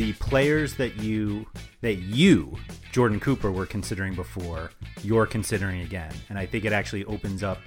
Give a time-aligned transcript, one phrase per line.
[0.00, 1.46] The players that you
[1.82, 2.56] that you
[2.90, 4.70] Jordan Cooper were considering before,
[5.02, 6.10] you're considering again.
[6.30, 7.58] And I think it actually opens up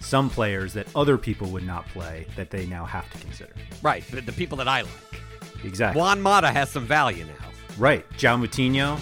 [0.00, 3.52] some players that other people would not play that they now have to consider.
[3.82, 5.22] Right, the, the people that I like.
[5.64, 6.00] Exactly.
[6.00, 7.50] Juan Mata has some value now.
[7.76, 8.08] Right.
[8.12, 8.98] João Moutinho.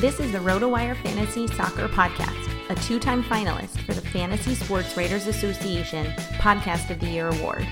[0.00, 4.96] This is the RotoWire Fantasy Soccer Podcast, a two time finalist for the Fantasy Sports
[4.96, 6.06] Writers Association
[6.38, 7.66] Podcast of the Year Award.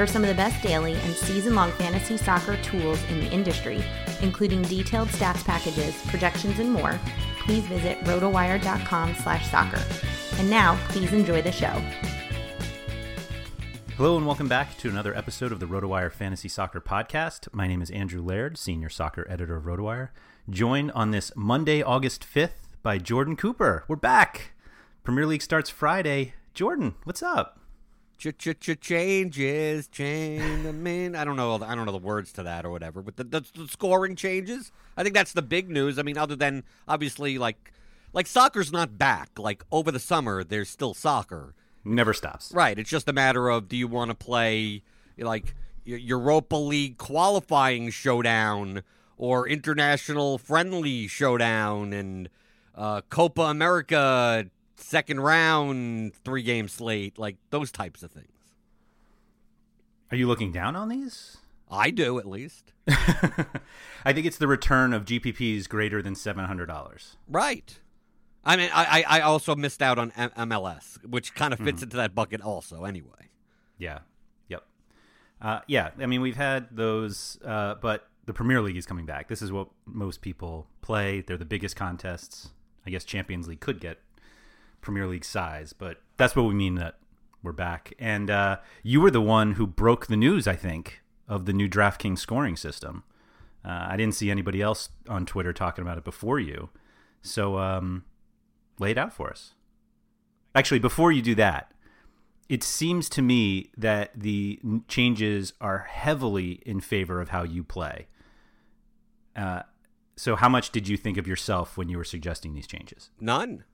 [0.00, 3.84] For some of the best daily and season long fantasy soccer tools in the industry,
[4.22, 6.98] including detailed stats packages, projections, and more,
[7.40, 9.82] please visit rotowire.com slash soccer.
[10.38, 11.82] And now, please enjoy the show.
[13.98, 17.52] Hello and welcome back to another episode of the RotoWire Fantasy Soccer Podcast.
[17.52, 20.08] My name is Andrew Laird, Senior Soccer Editor of RotoWire,
[20.48, 23.84] joined on this Monday, August 5th by Jordan Cooper.
[23.86, 24.52] We're back.
[25.04, 26.32] Premier League starts Friday.
[26.54, 27.59] Jordan, what's up?
[28.20, 30.66] Changes, change.
[30.66, 31.54] I mean, I don't know.
[31.54, 33.02] I don't know the words to that or whatever.
[33.02, 34.70] But the, the, the scoring changes.
[34.96, 35.98] I think that's the big news.
[35.98, 37.72] I mean, other than obviously like
[38.12, 39.38] like soccer's not back.
[39.38, 41.54] Like over the summer, there's still soccer.
[41.84, 42.52] Never stops.
[42.52, 42.78] Right.
[42.78, 44.82] It's just a matter of do you want to play
[45.16, 45.54] like
[45.84, 48.82] Europa League qualifying showdown
[49.16, 52.28] or international friendly showdown and
[52.74, 54.46] uh, Copa America
[54.80, 58.26] second round three game slate, like those types of things.
[60.10, 61.36] Are you looking down on these?
[61.70, 62.72] I do, at least.
[62.88, 67.16] I think it's the return of GPPs greater than seven hundred dollars.
[67.28, 67.78] Right.
[68.44, 71.84] I mean, I I also missed out on M- MLS, which kind of fits mm-hmm.
[71.84, 72.84] into that bucket, also.
[72.84, 73.28] Anyway.
[73.78, 74.00] Yeah.
[74.48, 74.64] Yep.
[75.40, 75.90] Uh, yeah.
[75.98, 79.28] I mean, we've had those, uh, but the Premier League is coming back.
[79.28, 81.20] This is what most people play.
[81.20, 82.50] They're the biggest contests.
[82.86, 83.98] I guess Champions League could get
[84.80, 86.98] Premier League size, but that's what we mean that
[87.42, 87.92] we're back.
[87.98, 91.68] And uh, you were the one who broke the news, I think, of the new
[91.68, 93.04] DraftKings scoring system.
[93.64, 96.70] Uh, I didn't see anybody else on Twitter talking about it before you.
[97.22, 98.04] So um,
[98.78, 99.54] lay it out for us.
[100.54, 101.72] Actually, before you do that,
[102.48, 108.08] it seems to me that the changes are heavily in favor of how you play.
[109.36, 109.62] Uh,
[110.16, 113.10] so, how much did you think of yourself when you were suggesting these changes?
[113.20, 113.64] None.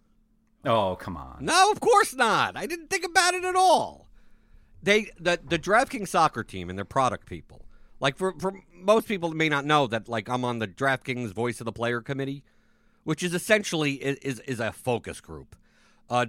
[0.66, 1.38] Oh, come on.
[1.40, 2.56] No, of course not.
[2.56, 4.08] I didn't think about it at all.
[4.82, 7.62] They the the DraftKings soccer team and their product people
[8.00, 11.60] Like for for most people may not know that like I'm on the DraftKings Voice
[11.60, 12.44] of the Player Committee,
[13.04, 15.56] which is essentially is is, is a focus group.
[16.10, 16.26] Uh,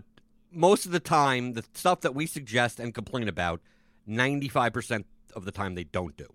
[0.51, 3.61] most of the time, the stuff that we suggest and complain about,
[4.07, 5.03] 95%
[5.35, 6.27] of the time they don't do.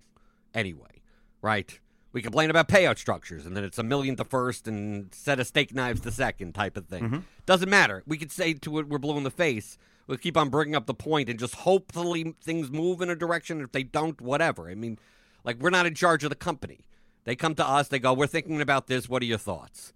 [0.54, 1.00] Anyway,
[1.40, 1.80] right?
[2.12, 5.46] We complain about payout structures, and then it's a million to first and set of
[5.46, 7.04] steak knives to second type of thing.
[7.04, 7.18] Mm-hmm.
[7.46, 8.02] Doesn't matter.
[8.06, 9.78] We could say to it, we're blue in the face.
[10.06, 13.60] We'll keep on bringing up the point and just hopefully things move in a direction.
[13.62, 14.68] If they don't, whatever.
[14.68, 14.98] I mean,
[15.44, 16.84] like, we're not in charge of the company.
[17.24, 19.08] They come to us, they go, We're thinking about this.
[19.08, 19.92] What are your thoughts?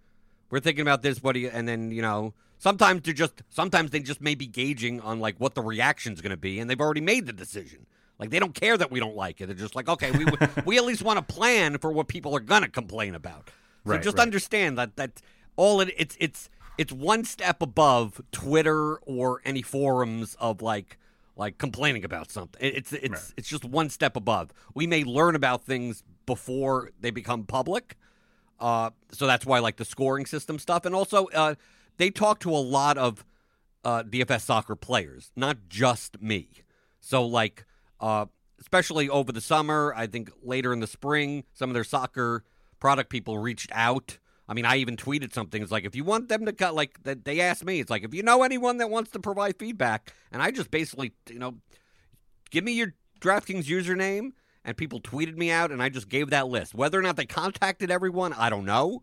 [0.48, 1.22] We're thinking about this.
[1.22, 4.46] What do you, and then, you know, sometimes they're just, sometimes they just may be
[4.46, 7.86] gauging on like what the reaction's going to be, and they've already made the decision.
[8.18, 9.46] Like they don't care that we don't like it.
[9.46, 10.24] They're just like, okay, we
[10.64, 13.48] we at least want to plan for what people are gonna complain about.
[13.84, 14.22] So Right, just right.
[14.22, 15.20] understand that that
[15.56, 16.48] all it it's it's
[16.78, 20.98] it's one step above Twitter or any forums of like
[21.36, 22.60] like complaining about something.
[22.62, 24.50] It- It's it's it's just one step above.
[24.74, 27.96] We may learn about things before they become public.
[28.58, 31.54] Uh, so that's why like the scoring system stuff, and also uh,
[31.98, 33.24] they talk to a lot of
[33.84, 36.48] uh, DFS soccer players, not just me.
[37.00, 37.66] So like,
[38.00, 38.26] uh,
[38.60, 42.44] especially over the summer, I think later in the spring, some of their soccer
[42.80, 44.18] product people reached out.
[44.48, 45.60] I mean, I even tweeted something.
[45.60, 47.80] It's like if you want them to cut, like they asked me.
[47.80, 51.12] It's like if you know anyone that wants to provide feedback, and I just basically,
[51.28, 51.56] you know,
[52.50, 54.32] give me your DraftKings username.
[54.64, 56.74] And people tweeted me out, and I just gave that list.
[56.74, 59.02] Whether or not they contacted everyone, I don't know.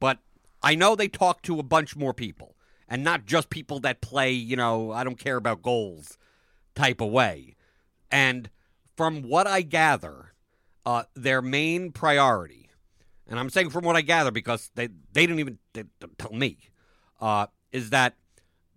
[0.00, 0.18] But
[0.62, 2.56] I know they talked to a bunch more people,
[2.86, 6.18] and not just people that play, you know, I don't care about goals
[6.74, 7.56] type of way.
[8.10, 8.50] And
[8.96, 10.32] from what I gather,
[10.86, 12.70] uh, their main priority,
[13.26, 15.84] and I'm saying from what I gather because they, they didn't even they,
[16.16, 16.58] tell me,
[17.20, 18.16] uh, is that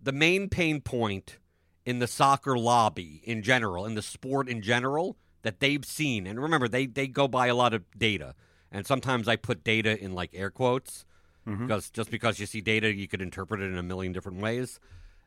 [0.00, 1.38] the main pain point
[1.86, 6.40] in the soccer lobby in general, in the sport in general, that they've seen, and
[6.40, 8.34] remember, they, they go by a lot of data.
[8.70, 11.04] And sometimes I put data in like air quotes
[11.44, 14.78] because just because you see data, you could interpret it in a million different ways.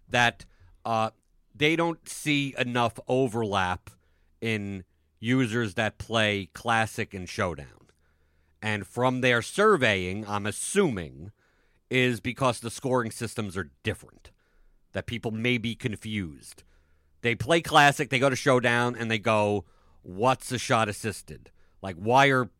[0.10, 0.46] That
[0.86, 1.10] uh,
[1.54, 3.90] they don't see enough overlap
[4.45, 4.83] in
[5.19, 7.89] users that play Classic and Showdown.
[8.62, 11.31] And from their surveying, I'm assuming,
[11.89, 14.30] is because the scoring systems are different.
[14.94, 16.63] That people may be confused.
[17.21, 19.65] They play Classic, they go to Showdown, and they go,
[20.03, 21.50] What's a shot assisted?
[21.81, 22.51] Like, why are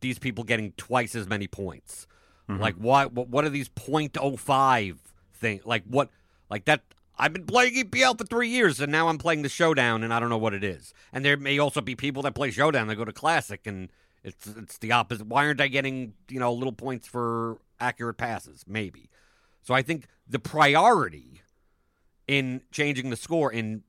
[0.00, 2.06] these people getting twice as many points?
[2.48, 2.62] Mm-hmm.
[2.62, 3.04] Like, why?
[3.04, 4.96] What, what are these .05
[5.34, 5.60] thing?
[5.66, 6.08] Like, what?
[6.48, 6.80] Like that?
[7.16, 10.18] I've been playing EPL for three years, and now I'm playing the Showdown, and I
[10.18, 10.92] don't know what it is.
[11.12, 13.88] And there may also be people that play Showdown that go to Classic, and
[14.24, 15.26] it's it's the opposite.
[15.26, 18.64] Why aren't I getting you know little points for accurate passes?
[18.66, 19.10] Maybe.
[19.62, 21.42] So I think the priority
[22.26, 23.82] in changing the score in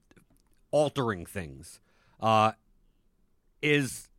[0.72, 1.80] altering things
[2.20, 2.52] uh,
[3.62, 4.10] is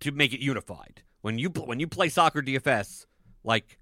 [0.00, 1.02] to make it unified.
[1.20, 3.04] When you when you play soccer DFS,
[3.44, 3.78] like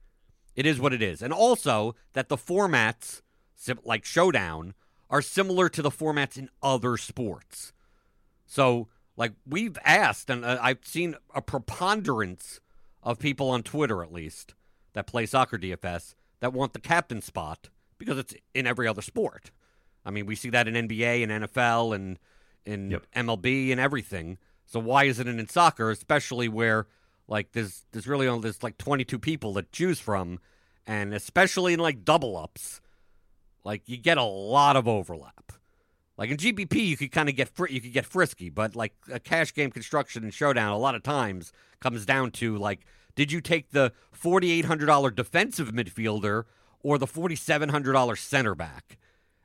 [0.56, 3.22] it is what it is, and also that the formats
[3.84, 4.74] like Showdown
[5.10, 7.72] are similar to the formats in other sports.
[8.46, 12.60] So, like we've asked, and uh, I've seen a preponderance
[13.02, 14.54] of people on Twitter, at least,
[14.92, 17.68] that play soccer DFS that want the captain spot
[17.98, 19.50] because it's in every other sport.
[20.04, 22.18] I mean, we see that in NBA and NFL and
[22.64, 23.06] in Yep.
[23.16, 24.38] MLB and everything.
[24.66, 26.86] So why isn't it in soccer, especially where
[27.26, 30.38] like there's there's really only there's like 22 people to choose from,
[30.86, 32.80] and especially in like double ups,
[33.68, 35.52] like you get a lot of overlap.
[36.16, 38.94] Like in GPP, you could kind of get fr- you could get frisky, but like
[39.12, 43.30] a cash game construction and showdown, a lot of times comes down to like, did
[43.30, 46.44] you take the forty eight hundred dollar defensive midfielder
[46.82, 48.96] or the forty seven hundred dollar center back,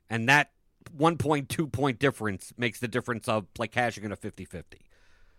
[0.09, 0.51] and that
[0.95, 4.63] one point two point difference makes the difference of like cashing in a 50-50.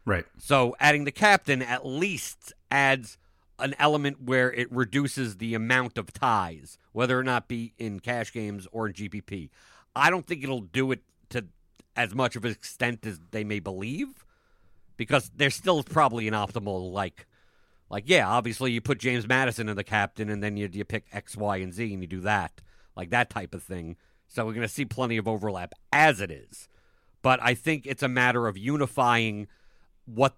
[0.04, 0.26] Right.
[0.36, 3.16] So adding the captain at least adds
[3.58, 8.32] an element where it reduces the amount of ties, whether or not be in cash
[8.32, 9.50] games or in GPP.
[9.94, 11.46] I don't think it'll do it to
[11.96, 14.24] as much of an extent as they may believe,
[14.96, 17.26] because there's still probably an optimal like,
[17.90, 21.06] like yeah, obviously you put James Maddison in the captain, and then you you pick
[21.12, 22.60] X, Y, and Z, and you do that,
[22.96, 23.96] like that type of thing.
[24.26, 26.68] So we're going to see plenty of overlap as it is,
[27.22, 29.46] but I think it's a matter of unifying
[30.06, 30.34] what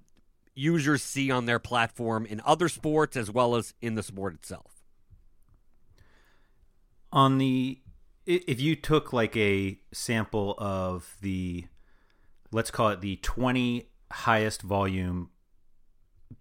[0.56, 4.72] users see on their platform in other sports as well as in the sport itself.
[7.12, 7.80] on the
[8.26, 11.64] if you took like a sample of the
[12.50, 15.30] let's call it the 20 highest volume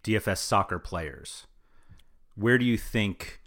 [0.04, 1.46] DFS soccer players
[2.36, 3.40] where do you think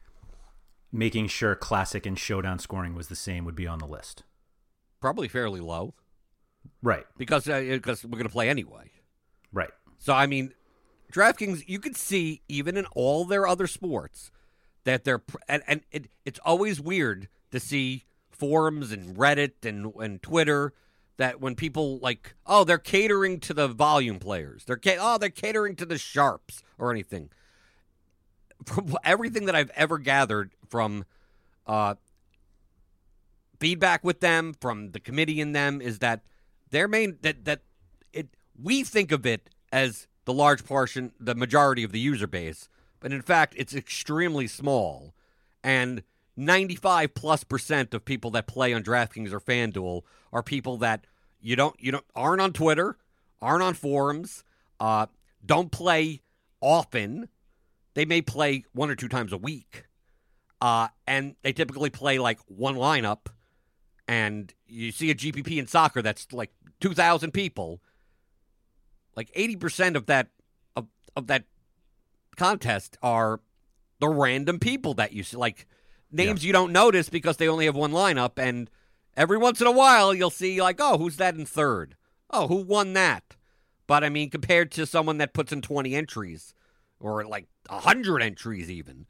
[0.92, 4.22] making sure classic and showdown scoring was the same would be on the list
[5.00, 5.94] Probably fairly low
[6.82, 8.90] right because uh, because we're going to play anyway.
[9.52, 10.52] right So I mean,
[11.12, 14.30] DraftKings, you could see even in all their other sports
[14.84, 20.22] that they're and, and it, it's always weird to see forums and Reddit and and
[20.22, 20.72] Twitter
[21.16, 24.64] that when people like oh they're catering to the volume players.
[24.64, 27.30] They're ca- oh they're catering to the sharps or anything.
[28.66, 31.04] From everything that I've ever gathered from
[31.66, 31.94] uh,
[33.60, 36.22] feedback with them from the committee in them is that
[36.70, 37.60] their main that that
[38.12, 38.28] it
[38.60, 42.68] we think of it as the large portion the majority of the user base
[43.00, 45.14] but in fact it's extremely small
[45.64, 46.02] and
[46.38, 51.04] 95 plus percent of people that play on DraftKings or FanDuel are people that
[51.40, 52.96] you don't you don't aren't on Twitter,
[53.42, 54.44] aren't on forums,
[54.78, 55.06] uh,
[55.44, 56.22] don't play
[56.60, 57.28] often.
[57.94, 59.84] They may play one or two times a week,
[60.60, 63.26] uh, and they typically play like one lineup.
[64.06, 67.82] And you see a GPP in soccer that's like 2,000 people.
[69.18, 70.28] Like 80% of that
[70.76, 71.42] of, of that
[72.36, 73.40] contest are
[73.98, 75.66] the random people that you see, like
[76.12, 78.38] names you don't notice because they only have one lineup.
[78.38, 78.70] And
[79.16, 81.96] every once in a while, you'll see, like, oh, who's that in third?
[82.30, 83.34] Oh, who won that?
[83.88, 86.54] But I mean, compared to someone that puts in 20 entries
[87.00, 89.06] or like 100 entries, even,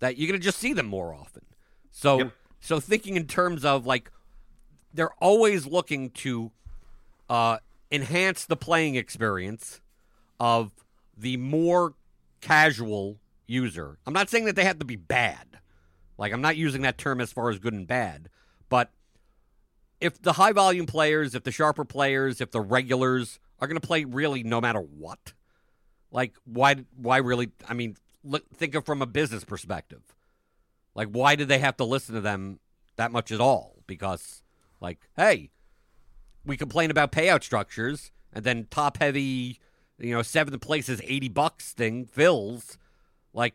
[0.00, 1.46] that you're going to just see them more often.
[1.90, 2.32] So, Yep.
[2.60, 4.10] so thinking in terms of like,
[4.92, 6.52] they're always looking to
[7.30, 9.80] uh, enhance the playing experience
[10.38, 10.72] of
[11.16, 11.94] the more
[12.40, 13.98] casual user.
[14.06, 15.58] I'm not saying that they have to be bad.
[16.16, 18.28] Like I'm not using that term as far as good and bad,
[18.68, 18.90] but
[20.00, 23.86] if the high volume players, if the sharper players, if the regulars are going to
[23.86, 25.32] play really no matter what,
[26.10, 30.02] like why why really I mean, look, think of from a business perspective.
[30.94, 32.58] Like why do they have to listen to them
[32.96, 33.76] that much at all?
[33.86, 34.42] Because
[34.80, 35.50] like, hey,
[36.48, 39.60] we complain about payout structures and then top heavy,
[39.98, 42.78] you know, seventh place is 80 bucks thing fills
[43.32, 43.54] like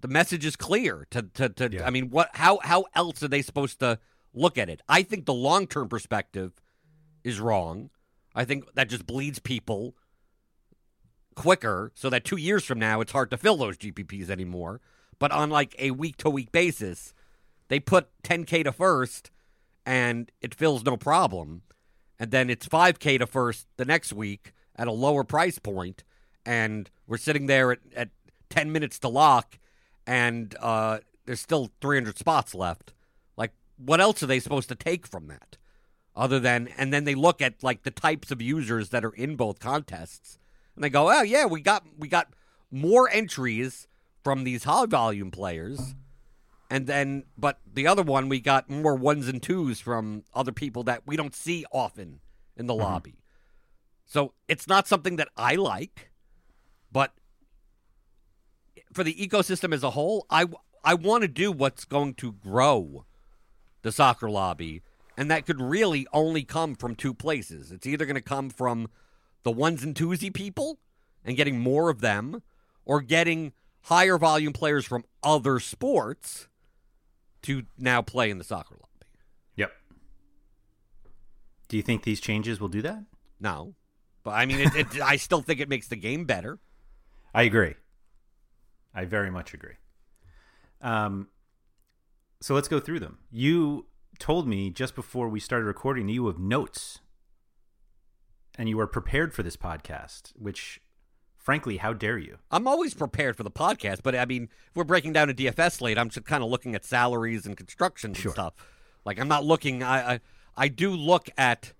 [0.00, 1.86] the message is clear to to, to Yeah.
[1.86, 3.98] I mean what how how else are they supposed to
[4.34, 4.82] look at it?
[4.88, 6.52] I think the long-term perspective
[7.24, 7.90] is wrong.
[8.34, 9.94] I think that just bleeds people
[11.34, 14.80] quicker so that 2 years from now it's hard to fill those GPPs anymore.
[15.18, 17.14] But on like a week to week basis,
[17.68, 19.30] they put 10k to first
[19.86, 21.62] and it fills no problem.
[22.18, 26.04] And then it's 5k to first the next week at a lower price point
[26.44, 28.08] and we're sitting there at, at
[28.50, 29.58] 10 minutes to lock
[30.06, 32.94] and uh, there's still 300 spots left.
[33.36, 35.56] Like, what else are they supposed to take from that?
[36.14, 39.36] Other than, and then they look at like the types of users that are in
[39.36, 40.38] both contests,
[40.74, 42.28] and they go, "Oh yeah, we got we got
[42.70, 43.86] more entries
[44.24, 45.94] from these high volume players,
[46.70, 50.82] and then but the other one we got more ones and twos from other people
[50.84, 52.20] that we don't see often
[52.56, 52.82] in the mm-hmm.
[52.82, 53.14] lobby."
[54.06, 56.10] So it's not something that I like,
[56.92, 57.12] but
[58.92, 60.46] for the ecosystem as a whole, I
[60.84, 63.04] I want to do what's going to grow
[63.82, 64.82] the soccer lobby,
[65.16, 67.72] and that could really only come from two places.
[67.72, 68.88] It's either going to come from
[69.42, 70.78] the ones and twosy people
[71.24, 72.42] and getting more of them,
[72.84, 76.48] or getting higher volume players from other sports
[77.46, 79.06] to now play in the soccer lobby.
[79.56, 79.72] Yep.
[81.68, 83.04] Do you think these changes will do that?
[83.40, 83.74] No,
[84.22, 86.58] but I mean, it, it, I still think it makes the game better.
[87.34, 87.74] I agree.
[88.94, 89.74] I very much agree.
[90.80, 91.28] Um,
[92.40, 93.18] so let's go through them.
[93.30, 93.86] You
[94.18, 97.00] told me just before we started recording that you have notes
[98.58, 100.80] and you are prepared for this podcast, which,
[101.46, 102.36] frankly, how dare you?
[102.50, 105.72] I'm always prepared for the podcast, but I mean, if we're breaking down a DFS
[105.78, 108.52] slate, I'm just kind of looking at salaries and construction and stuff.
[109.04, 109.82] Like I'm not looking.
[109.82, 110.20] I I,
[110.56, 111.72] I do look at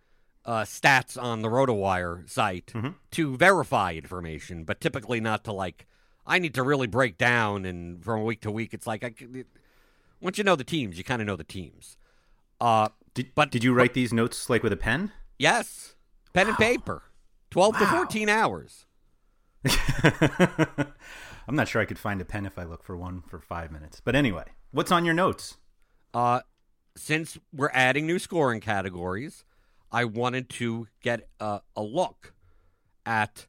[0.45, 2.73] uh, stats on the RotoWire site
[3.11, 5.87] to verify information, but typically not to like.
[6.29, 9.13] I need to really break down, and from week to week, it's like I.
[9.19, 9.45] c-
[10.21, 11.97] Once you know the teams, you kind of know the teams.
[12.61, 15.13] Uh, Did, But- did you write these notes like with a pen?
[15.39, 15.95] yes,
[16.33, 17.03] pen and paper,
[17.51, 18.86] twelve to fourteen hours.
[21.49, 23.71] I'm not sure I could find a pen if I look for one for five
[23.71, 24.01] minutes.
[24.05, 25.57] But anyway, what's on your notes?
[26.13, 26.41] Uh,
[26.97, 29.45] since we're adding new scoring categories,
[29.93, 32.33] I wanted to get a, a look
[33.05, 33.47] at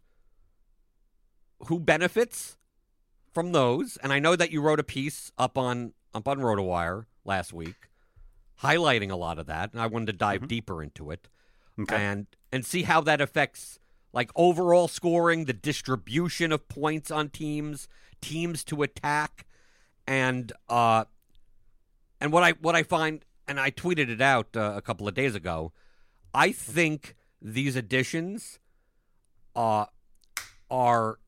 [1.67, 2.57] who benefits
[3.33, 3.97] from those.
[3.97, 7.75] And I know that you wrote a piece up on up on RotoWire last week,
[8.61, 11.29] highlighting a lot of that, and I wanted to dive deeper into it
[11.79, 11.95] Okay.
[11.95, 13.79] and and see how that affects
[14.17, 17.87] like overall scoring, the distribution of points on teams,
[18.19, 19.45] teams to attack,
[20.07, 21.05] and uh,
[22.19, 25.13] and what I what I find, and I tweeted it out uh, a couple of
[25.13, 25.71] days ago.
[26.33, 28.57] I think these additions
[29.55, 29.85] uh,
[30.71, 31.19] are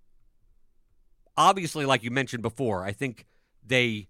[1.38, 3.28] obviously, like you mentioned before, I think
[3.64, 4.08] they,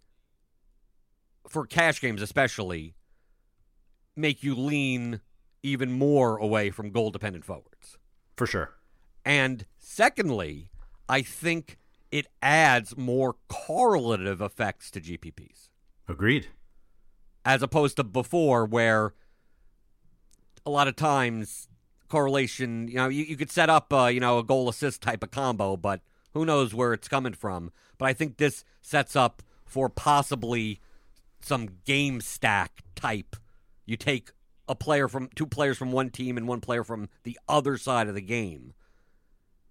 [1.50, 2.96] for cash games especially,
[4.16, 5.20] make you lean
[5.64, 7.98] even more away from goal dependent forwards.
[8.40, 8.74] For sure.
[9.26, 10.72] And secondly,
[11.10, 11.78] I think
[12.10, 15.68] it adds more correlative effects to GPPs
[16.08, 16.48] Agreed.
[17.44, 19.14] as opposed to before where
[20.66, 21.68] a lot of times
[22.08, 25.22] correlation, you know, you, you could set up, uh, you know, a goal assist type
[25.22, 26.00] of combo, but
[26.34, 27.74] who knows where it's coming from.
[27.98, 30.80] But I think this sets up for possibly
[31.42, 33.36] some game stack type.
[33.86, 34.32] You take
[34.70, 38.08] a player from two players from one team and one player from the other side
[38.08, 38.74] of the game.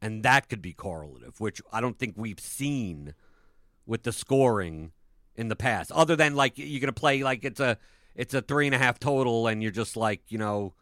[0.03, 3.15] And that could be correlative, which I don't think we've seen
[3.87, 4.93] with the scoring
[5.35, 5.91] in the past.
[5.93, 7.79] Other than like you're gonna play like it's a
[8.15, 10.75] it's a three and a half total, and you're just like you know,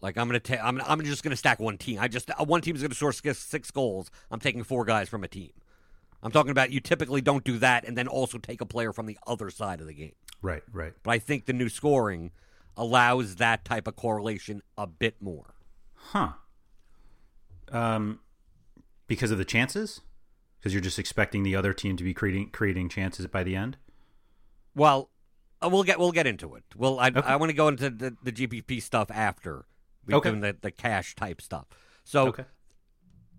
[0.00, 1.98] like I'm gonna take I'm I'm just gonna stack one team.
[2.00, 4.10] I just uh, one team is gonna score six, six goals.
[4.30, 5.52] I'm taking four guys from a team.
[6.22, 9.06] I'm talking about you typically don't do that, and then also take a player from
[9.06, 10.14] the other side of the game.
[10.42, 10.92] Right, right.
[11.02, 12.32] But I think the new scoring
[12.76, 15.54] allows that type of correlation a bit more.
[15.94, 16.32] Huh.
[17.70, 18.20] Um,
[19.06, 20.00] because of the chances?
[20.58, 23.76] Because you're just expecting the other team to be creating creating chances by the end.
[24.74, 25.10] Well,
[25.62, 26.64] uh, we'll get we'll get into it.
[26.76, 27.20] Well, I Okay.
[27.20, 29.66] I want to go into the, the GPP stuff after
[30.04, 30.30] we Okay.
[30.30, 31.66] the the cash type stuff.
[32.04, 32.44] So okay.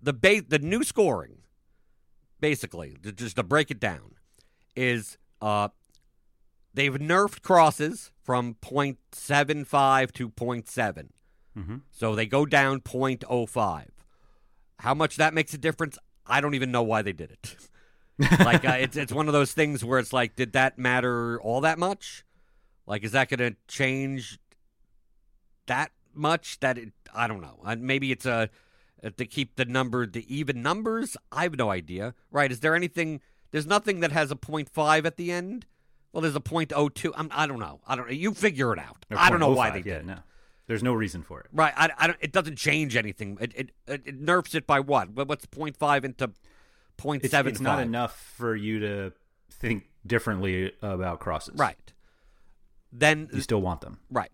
[0.02, 1.40] the ba- the new scoring,
[2.40, 4.16] basically, to- just to break it down,
[4.76, 5.70] is uh
[6.74, 11.12] they've nerfed crosses from 0.75 to 0.7.
[11.58, 11.82] Mhm.
[11.92, 13.86] So they go down 0.05.
[14.80, 17.56] How much that makes a difference, I don't even know why they did it.
[18.42, 21.62] like uh, it's it's one of those things where it's like, did that matter all
[21.62, 22.26] that much?
[22.86, 24.40] Like, is that going to change
[25.68, 26.60] that much?
[26.60, 27.60] That it, I don't know.
[27.64, 28.50] Uh, maybe it's a
[29.02, 31.16] uh, to keep the number the even numbers.
[31.32, 32.14] I have no idea.
[32.30, 32.52] Right?
[32.52, 33.22] Is there anything?
[33.52, 35.66] There's nothing that has a 0.5 at the end.
[36.18, 37.12] Well, there's a 0.02.
[37.16, 37.80] I'm, I don't know.
[37.86, 38.12] I don't.
[38.12, 39.06] You figure it out.
[39.12, 39.86] I don't know why they oh did.
[39.86, 40.06] Yeah, it.
[40.08, 40.18] no.
[40.66, 41.46] There's no reason for it.
[41.54, 41.72] Right.
[41.78, 43.38] I, I don't, it doesn't change anything.
[43.40, 45.12] It, it it it nerfs it by what?
[45.12, 46.30] What- What's 0.5 into
[46.98, 47.24] 0.75?
[47.24, 49.14] It's, it's not enough for you to
[49.52, 51.54] think differently about crosses.
[51.56, 51.94] Right.
[52.92, 54.00] Then You still want them.
[54.10, 54.32] right.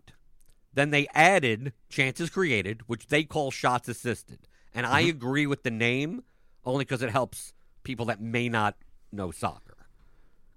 [0.72, 4.38] Then they added chances created, which they call shots assisted.
[4.72, 5.10] And I mm-hmm.
[5.10, 6.22] agree with the name
[6.64, 8.74] only because it helps people that may not
[9.12, 9.73] know soccer.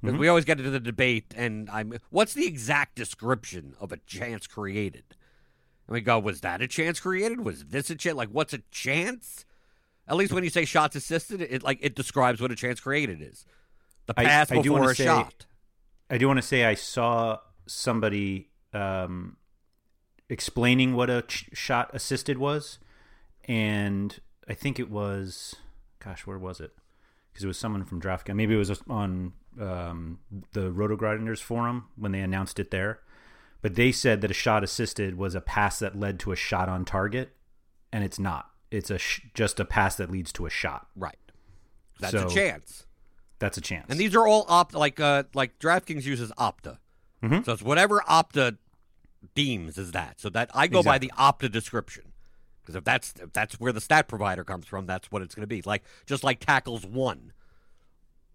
[0.01, 3.97] Because we always get into the debate, and I'm what's the exact description of a
[3.97, 5.03] chance created?
[5.87, 7.41] And we go, was that a chance created?
[7.41, 8.15] Was this a chance?
[8.15, 9.45] Like, what's a chance?
[10.07, 13.21] At least when you say shots assisted, it like it describes what a chance created
[13.21, 13.45] is.
[14.05, 15.45] The I- pass I do before a say- shot.
[16.09, 19.35] I do want to say I saw somebody um,
[20.29, 22.79] explaining what a ch- shot assisted was,
[23.45, 25.55] and I think it was,
[25.99, 26.71] gosh, where was it?
[27.31, 28.35] Because it was someone from DraftKings.
[28.35, 30.19] Maybe it was on um,
[30.53, 32.99] the Rotogrinders forum when they announced it there.
[33.61, 36.69] But they said that a shot assisted was a pass that led to a shot
[36.69, 37.35] on target,
[37.91, 38.49] and it's not.
[38.69, 40.87] It's a sh- just a pass that leads to a shot.
[40.95, 41.17] Right.
[41.99, 42.85] That's So- a chance.
[43.39, 43.85] That's a chance.
[43.89, 46.79] And these are all opt like uh like DraftKings uses Opta.
[47.23, 47.45] Mhm.
[47.45, 48.57] So it's whatever Opta
[49.35, 50.19] deems is that.
[50.19, 52.13] So that I go by the Opta description.
[52.61, 55.43] Because if that's if that's where the stat provider comes from, that's what it's going
[55.43, 55.61] to be.
[55.63, 57.31] Like just like tackles won.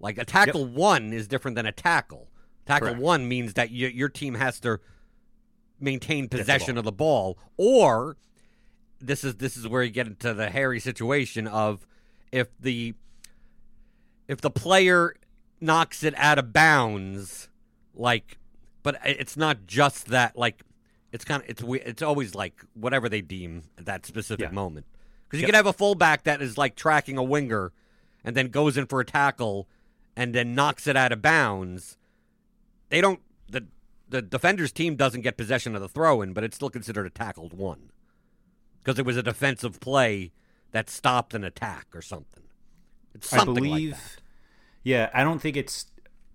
[0.02, 2.28] Like a tackle won is different than a tackle.
[2.66, 3.00] Tackle Correct.
[3.00, 4.80] won means that your your team has to
[5.80, 6.78] maintain possession ball.
[6.80, 8.16] of the ball, or
[9.00, 11.86] this is this is where you get into the hairy situation of
[12.32, 12.94] if the
[14.28, 15.14] if the player
[15.60, 17.48] knocks it out of bounds,
[17.94, 18.38] like,
[18.82, 20.36] but it's not just that.
[20.36, 20.62] Like,
[21.12, 24.52] it's kind of it's it's always like whatever they deem at that specific Yeah.
[24.52, 24.86] moment.
[25.28, 25.48] Because you Yep.
[25.48, 27.72] could have a fullback that is like tracking a winger,
[28.24, 29.68] and then goes in for a tackle,
[30.16, 31.96] and then knocks it out of bounds.
[32.88, 33.66] They don't the
[34.08, 37.10] the defender's team doesn't get possession of the throw in, but it's still considered a
[37.10, 37.90] tackled one
[38.82, 40.32] because it was a defensive play
[40.72, 42.44] that stopped an attack or something.
[43.14, 43.92] It's something I believe.
[43.92, 44.22] like that.
[44.84, 45.86] Yeah, I don't think it's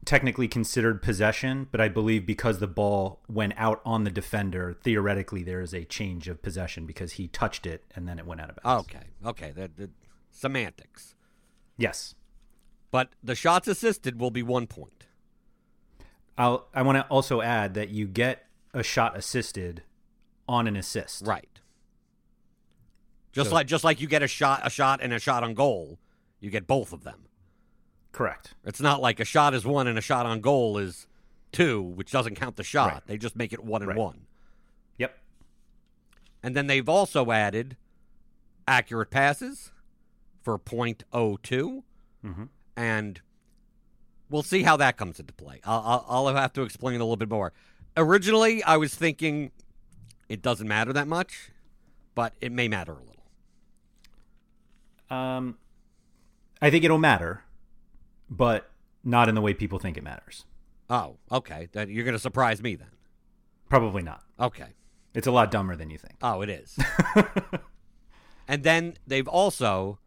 [0.05, 5.43] technically considered possession, but I believe because the ball went out on the defender, theoretically
[5.43, 8.49] there is a change of possession because he touched it and then it went out
[8.49, 8.87] of bounds.
[8.87, 9.89] Okay, okay, the, the
[10.31, 11.15] semantics.
[11.77, 12.15] Yes.
[12.91, 15.05] But the shots assisted will be one point.
[16.37, 19.83] I'll I want to also add that you get a shot assisted
[20.47, 21.25] on an assist.
[21.25, 21.59] Right.
[23.31, 25.53] Just So- like just like you get a shot a shot and a shot on
[25.53, 25.99] goal,
[26.39, 27.25] you get both of them.
[28.11, 28.55] Correct.
[28.63, 31.07] It's not like a shot is one and a shot on goal is
[31.51, 32.91] two, which doesn't count the shot.
[32.93, 33.07] Right.
[33.07, 33.97] They just make it one and Right.
[33.97, 34.25] one.
[34.97, 35.17] Yep.
[36.41, 37.77] And then they've also added
[38.67, 39.71] accurate passes
[40.41, 41.83] for .02
[42.23, 42.49] Mhm.
[42.77, 43.19] And
[44.29, 45.59] we'll see how that comes into play.
[45.65, 47.51] I'll, I'll, I'll have to explain a little bit more.
[47.97, 49.51] Originally, I was thinking
[50.29, 51.49] it doesn't matter that much,
[52.13, 53.15] but it may matter a little.
[55.09, 55.57] Um,
[56.61, 57.43] I think it'll matter,
[58.29, 58.69] but
[59.03, 60.45] not in the way people think it matters.
[60.89, 61.69] Oh, okay.
[61.71, 62.91] Then you're going to surprise me then.
[63.69, 64.21] Probably not.
[64.39, 64.75] Okay.
[65.13, 66.15] It's a lot dumber than you think.
[66.21, 66.77] Oh, it is.
[68.47, 69.99] and then they've also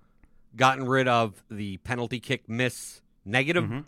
[0.57, 3.81] gotten rid of the penalty kick miss negative Mm-hmm.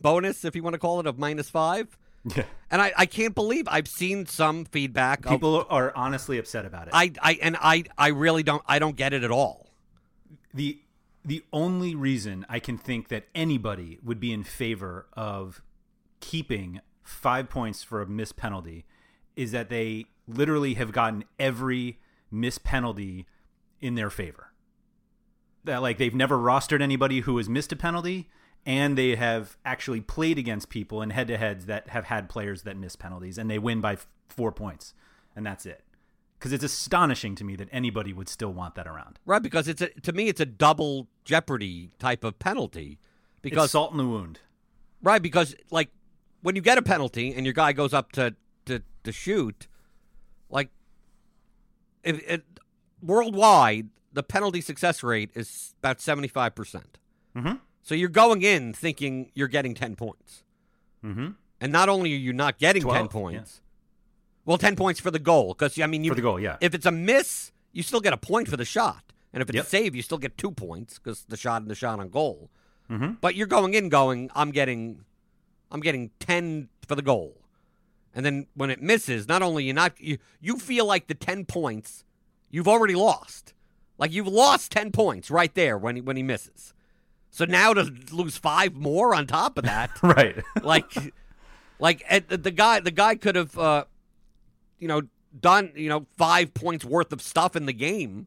[0.00, 1.98] bonus, if you want to call it, of minus five.
[2.34, 2.44] Yeah.
[2.70, 5.24] And I, I can't believe I've seen some feedback.
[5.26, 6.92] of- People are honestly upset about it.
[6.94, 9.68] I, I and I I really don't I don't get it at all.
[10.52, 10.78] the
[11.24, 15.60] the only reason I can think that anybody would be in favor of
[16.20, 18.84] keeping five points for a missed penalty
[19.34, 21.98] is that they literally have gotten every
[22.30, 23.26] missed penalty
[23.80, 24.52] in their favor.
[25.66, 28.28] That like they've never rostered anybody who has missed a penalty,
[28.64, 32.62] and they have actually played against people in head to heads that have had players
[32.62, 34.94] that miss penalties, and they win by f- four points,
[35.34, 35.82] and that's it.
[36.38, 39.18] Because it's astonishing to me that anybody would still want that around.
[39.26, 42.98] Right, because it's a to me it's a double jeopardy type of penalty.
[43.42, 44.40] Because it's salt in the wound.
[45.02, 45.90] Right, because like
[46.42, 49.66] when you get a penalty and your guy goes up to to, to shoot,
[50.48, 50.70] like
[52.04, 52.44] if it,
[53.02, 56.98] worldwide the penalty success rate is about seventy five percent.
[57.36, 57.56] Mm-hmm.
[57.82, 60.42] So you're going in thinking you're getting ten points,
[61.04, 61.28] Mm-hmm.
[61.60, 63.60] and not only are you not getting ten 12, points,
[64.44, 66.56] well, ten points for the goal because I mean, you, For the goal, yeah.
[66.60, 69.56] If it's a miss, you still get a point for the shot, and if it's
[69.56, 69.64] Yep.
[69.64, 72.50] a save, you still get two points because the shot and the shot on goal.
[72.90, 73.12] Mm-hmm.
[73.20, 75.04] But you're going in going, I'm getting
[75.70, 77.36] I'm getting 10 for the goal.
[78.14, 81.44] And then when it misses, not only you not you you feel like the 10
[81.44, 82.04] points
[82.50, 83.52] you've already lost.
[83.98, 86.74] Like you've lost 10 points right there when he, when he misses.
[87.30, 90.42] So now to lose 5 more on top of that, Right.
[90.62, 90.92] like
[91.78, 93.84] like at the the guy the guy could have uh
[94.78, 95.02] you know
[95.38, 98.26] done, you know, 5 points worth of stuff in the game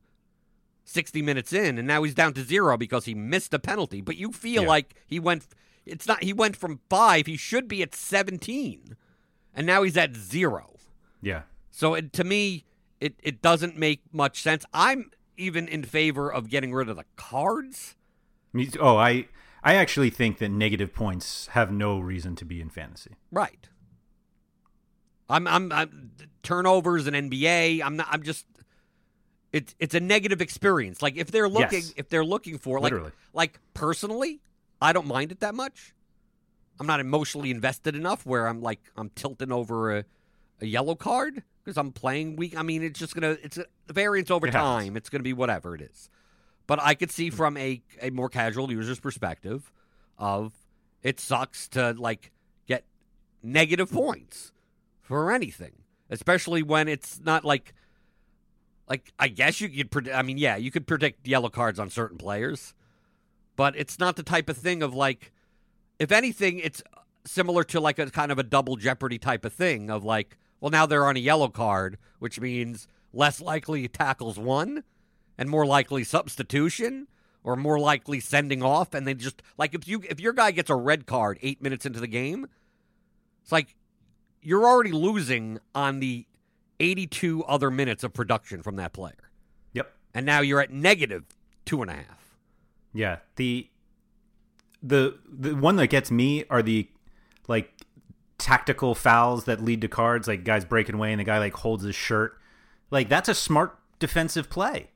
[0.85, 4.01] 60 minutes in and now he's down to 0 because he missed a penalty.
[4.01, 4.67] But you feel Yeah.
[4.69, 5.47] like he went
[5.85, 8.95] it's not he went from 5, he should be at 17.
[9.55, 10.75] And now he's at 0.
[11.21, 11.43] yeah.
[11.71, 12.65] So it, to me
[12.99, 14.65] it it doesn't make much sense.
[14.73, 17.95] I'm even in favor of getting rid of the cards.
[18.53, 19.27] Me, oh, I
[19.63, 23.11] I actually think that negative points have no reason to be in fantasy.
[23.31, 23.67] Right.
[25.29, 26.11] I'm, I'm, I'm
[26.43, 27.81] turnovers in NBA.
[27.83, 28.07] I'm not.
[28.09, 28.45] I'm just.
[29.51, 31.01] It's it's a negative experience.
[31.01, 31.93] Like if they're looking, Yes.
[31.97, 33.11] if they're looking for like Literally.
[33.33, 34.41] like personally,
[34.81, 35.95] I don't mind it that much.
[36.79, 40.05] I'm not emotionally invested enough where I'm like I'm tilting over a,
[40.61, 42.57] a yellow card because I'm playing weak.
[42.57, 44.97] I mean, it's just gonna it's a variance over It time.
[44.97, 46.09] It's gonna be whatever it is.
[46.67, 47.35] But I could see hmm.
[47.35, 49.71] from a a more casual user's perspective
[50.17, 50.53] of
[51.03, 52.31] it sucks to like
[52.67, 52.83] get
[53.43, 54.51] negative points
[55.01, 55.73] for anything,
[56.09, 57.73] especially when it's not like
[58.87, 60.15] like I guess you could predict.
[60.15, 62.73] I mean, yeah, you could predict yellow cards on certain players,
[63.55, 65.31] but it's not the type of thing of like,
[65.99, 66.81] if anything, it's
[67.25, 70.71] similar to like a kind of a double jeopardy type of thing of like, well,
[70.71, 74.83] now they're on a yellow card, which means less likely tackles won,
[75.37, 77.07] and more likely substitution.
[77.41, 80.69] Or more likely sending off, and they just like if you if your guy gets
[80.69, 82.47] a red card eight minutes into the game,
[83.41, 83.77] it's like
[84.41, 86.25] you're already losing on the
[86.79, 89.31] 82 other minutes of production from that player.
[89.73, 89.91] Yep.
[90.13, 91.25] And now you're at negative
[91.65, 92.35] two and a half.
[92.93, 93.17] Yeah.
[93.35, 93.69] The
[94.81, 96.89] the the one that gets me are the
[97.47, 97.71] like
[98.39, 101.83] tactical fouls that lead to cards, like guys breaking away and the guy like holds
[101.83, 102.39] his shirt.
[102.89, 104.89] Like that's a smart defensive play.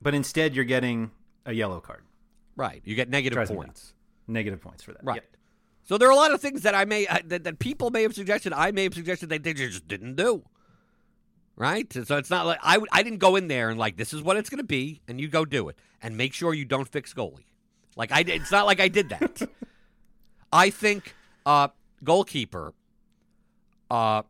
[0.00, 1.10] But instead you're getting
[1.46, 2.02] a yellow card.
[2.56, 2.82] Right.
[2.84, 3.94] You get negative points.
[4.28, 5.02] Negative points for that.
[5.02, 5.16] Right.
[5.16, 5.36] Yep.
[5.86, 8.02] So there are a lot of things that I may uh, that, that people may
[8.02, 10.44] have suggested, I may have suggested that they just didn't do.
[11.56, 11.92] Right?
[11.92, 14.36] So it's not like I I didn't go in there and like this is what
[14.36, 17.14] it's going to be and you go do it and make sure you don't fix
[17.14, 17.46] goalie.
[17.96, 19.42] Like I it's not like I did that.
[20.52, 21.14] I think
[21.46, 21.68] uh
[22.04, 22.74] goalkeeper
[23.90, 24.22] uh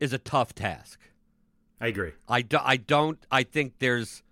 [0.00, 0.98] is a tough task.
[1.80, 2.12] I agree.
[2.28, 4.22] I, do, I don't I think there's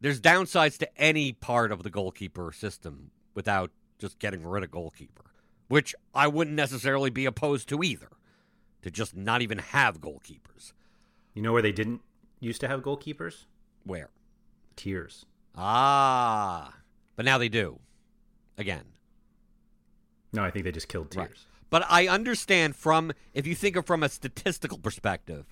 [0.00, 5.24] there's downsides to any part of the goalkeeper system without just getting rid of goalkeeper,
[5.68, 8.10] which I wouldn't necessarily be opposed to either.
[8.82, 10.74] To just not even have goalkeepers.
[11.32, 12.02] You know where they didn't
[12.38, 13.46] used to have goalkeepers?
[13.84, 14.10] Where?
[14.76, 15.24] Tiers.
[15.56, 16.74] Ah.
[17.16, 17.80] But now they do.
[18.58, 18.84] Again.
[20.34, 21.26] No, I think they just killed Tiers.
[21.28, 21.38] Right.
[21.70, 25.46] But I understand from if you think of from a statistical perspective,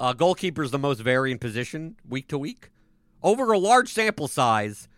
[0.00, 2.70] uh, goalkeeper is the most varying position week to week.
[3.22, 4.88] Over a large sample size,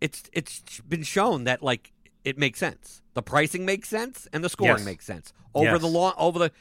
[0.00, 1.92] it's it's been shown that like
[2.24, 3.02] it makes sense.
[3.14, 4.84] The pricing makes sense and the scoring Yes.
[4.84, 5.80] makes sense over Yes.
[5.80, 6.52] the long over the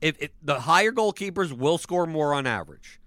[0.00, 3.00] if it, the higher goalkeepers will score more on average.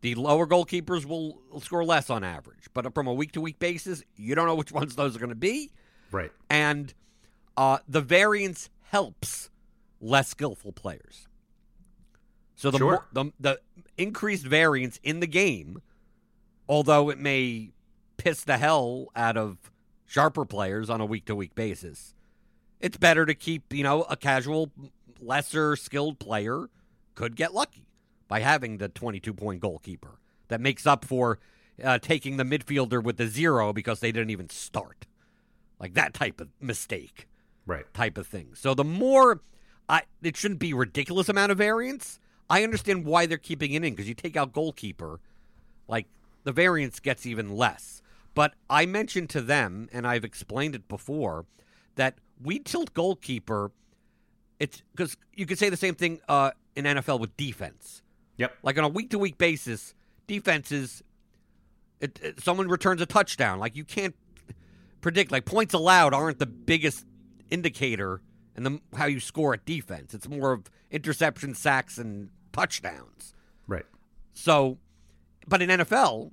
[0.00, 2.68] The lower goalkeepers will score less on average.
[2.72, 5.28] But from a week to week basis, you don't know which ones those are going
[5.28, 5.70] to be,
[6.10, 6.32] Right.
[6.48, 6.94] and
[7.58, 9.50] uh, the variance helps
[10.00, 11.26] less skillful players.
[12.54, 12.90] So the, Sure.
[12.90, 13.60] more, the the
[13.96, 15.82] increased variance in the game,
[16.68, 17.72] although it may
[18.16, 19.72] piss the hell out of
[20.06, 22.14] sharper players on a week to week basis,
[22.80, 24.70] it's better to keep you know a casual,
[25.20, 26.70] lesser skilled player
[27.16, 27.88] could get lucky
[28.28, 31.40] by having the 22 point goalkeeper that makes up for
[31.82, 35.06] uh, taking the midfielder with the zero because they didn't even start,
[35.80, 37.27] like that type of mistake
[37.68, 37.84] Right.
[37.94, 38.50] type of thing.
[38.54, 39.40] So the more
[39.88, 42.18] I it shouldn't be ridiculous amount of variance.
[42.50, 45.20] I understand why they're keeping it in because you take out goalkeeper,
[45.86, 46.06] like
[46.44, 48.02] the variance gets even less.
[48.34, 51.44] But I mentioned to them, and I've explained it before,
[51.96, 53.70] that we tilt goalkeeper.
[54.58, 58.02] It's because you could say the same thing uh, in NFL with defense.
[58.38, 58.56] Yep.
[58.62, 59.94] Like on a week to week basis,
[60.26, 61.02] defenses,
[62.00, 63.58] it, it- someone returns a touchdown.
[63.58, 64.14] Like you can't
[65.00, 65.30] predict.
[65.32, 67.04] Like points allowed aren't the biggest
[67.50, 68.20] indicator
[68.54, 70.14] and the how you score at defense.
[70.14, 73.34] It's more of interception, sacks, and touchdowns.
[73.66, 73.86] Right.
[74.32, 74.78] So,
[75.46, 76.32] but in NFL,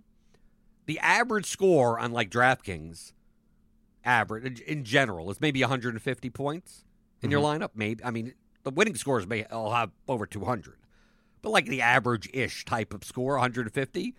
[0.85, 3.13] the average score on like DraftKings,
[4.03, 6.83] average in general is maybe 150 points
[7.21, 7.63] in your mm-hmm.
[7.63, 7.69] lineup.
[7.75, 10.77] Maybe I mean the winning scores may all have over 200,
[11.41, 14.15] but like the average ish type of score, 150,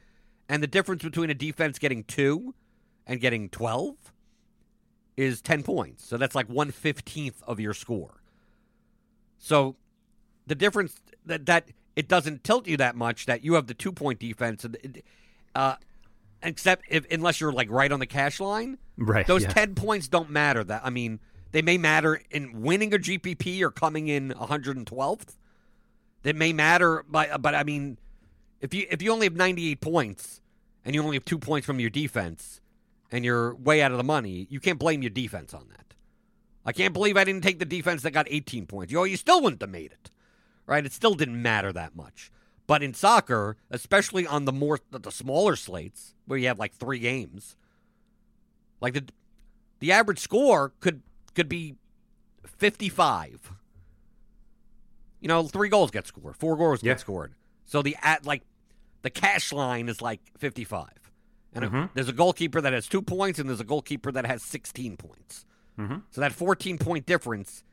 [0.49, 2.55] and the difference between a defense getting two
[3.07, 3.95] and getting 12
[5.17, 6.05] is 10 points.
[6.07, 8.21] So that's like one fifteenth of your score.
[9.39, 9.77] So
[10.47, 13.93] the difference that that it doesn't tilt you that much that you have the two
[13.93, 15.03] point defense and
[15.55, 15.77] uh
[16.43, 19.27] except if unless you're like right on the cash line Right.
[19.27, 19.49] those yeah.
[19.49, 21.19] 10 points don't matter that i mean
[21.53, 25.37] they may matter in winning a gpp or coming in 112th
[26.23, 27.99] they may matter by but i mean
[28.61, 30.41] if you if you only have 98 points
[30.85, 32.61] and you only have two points from your defense
[33.11, 35.95] and you're way out of the money, you can't blame your defense on that.
[36.65, 38.93] I can't believe I didn't take the defense that got 18 points.
[38.93, 40.11] You, oh, you still wouldn't have made it,
[40.67, 40.85] right?
[40.85, 42.33] It still didn't matter that much.
[42.67, 46.99] But in soccer, especially on the more the smaller slates where you have like three
[46.99, 47.57] games,
[48.81, 49.05] like the
[49.79, 51.03] the average score could
[51.35, 51.77] could be
[52.45, 53.53] 55.
[55.21, 56.93] You know, three goals get scored, four goals yeah.
[56.93, 57.35] get scored.
[57.65, 58.43] So the at like
[59.03, 61.06] the cash line is like 55.
[61.57, 61.77] And mm-hmm.
[61.77, 64.97] a, there's a goalkeeper that has two points, and there's a goalkeeper that has 16
[64.99, 65.47] points.
[65.79, 65.97] Mm-hmm.
[66.11, 67.65] So that 14 point difference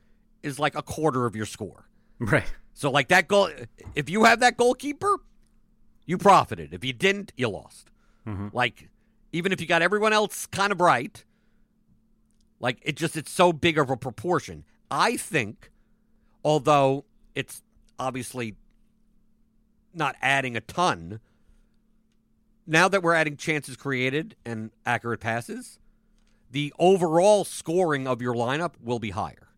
[0.42, 1.88] is like a quarter of your score.
[2.20, 2.52] Right.
[2.74, 3.50] So, like that goal,
[3.96, 5.20] if you have that goalkeeper,
[6.06, 6.74] you profited.
[6.74, 7.90] If you didn't, you lost.
[8.28, 8.50] Mm-hmm.
[8.54, 8.90] Like,
[9.32, 11.24] even if you got everyone else kind of right,
[12.60, 14.64] like it just, it's so big of a proportion.
[14.90, 15.72] I think,
[16.44, 17.62] although it's
[18.00, 18.56] obviously
[19.94, 21.20] not adding a ton,
[22.66, 25.80] now that we're adding chances created and accurate passes,
[26.52, 29.50] the overall scoring of your lineup will be higher.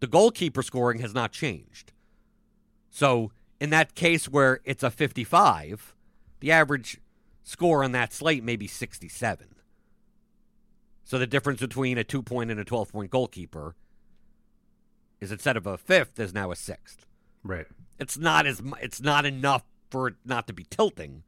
[0.00, 1.92] The goalkeeper scoring has not changed.
[2.90, 5.94] So, in that case where it's a 55,
[6.40, 7.00] the average
[7.42, 9.54] score on that slate may be 67.
[11.04, 13.74] So, the difference between a two point and a 12 point goalkeeper
[15.20, 17.06] is instead of a fifth, is now a sixth.
[17.42, 17.66] Right.
[17.98, 21.22] It's not as it's not enough for it not to be tilting,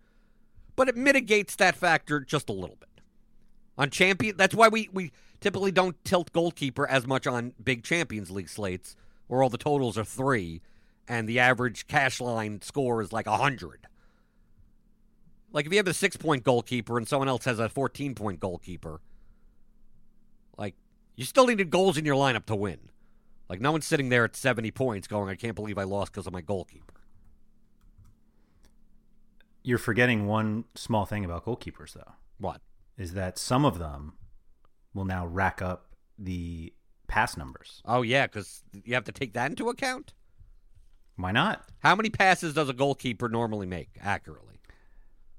[0.77, 3.01] but it mitigates that factor just a little bit.
[3.79, 8.31] On champion, that's why we we typically don't tilt goalkeeper as much on big Champions
[8.31, 10.63] League slates where all the totals are three,
[11.09, 13.87] and the average cash line score is like a hundred.
[15.53, 18.41] Like if you have a six point goalkeeper and someone else has a fourteen point
[18.41, 19.01] goalkeeper,
[20.57, 20.75] like
[21.17, 22.79] you still needed goals in your lineup to win.
[23.49, 26.27] Like no one's sitting there at seventy points going, I can't believe I lost because
[26.27, 26.95] of my goalkeeper.
[29.67, 32.61] You're forgetting one small thing about goalkeepers, though, What?
[32.97, 34.13] is that some of them
[34.95, 36.73] will now rack up the
[37.09, 37.83] pass numbers.
[37.85, 40.13] Oh yeah, because you have to take that into account.
[41.17, 41.65] Why not?
[41.81, 44.61] How many passes does a goalkeeper normally make accurately?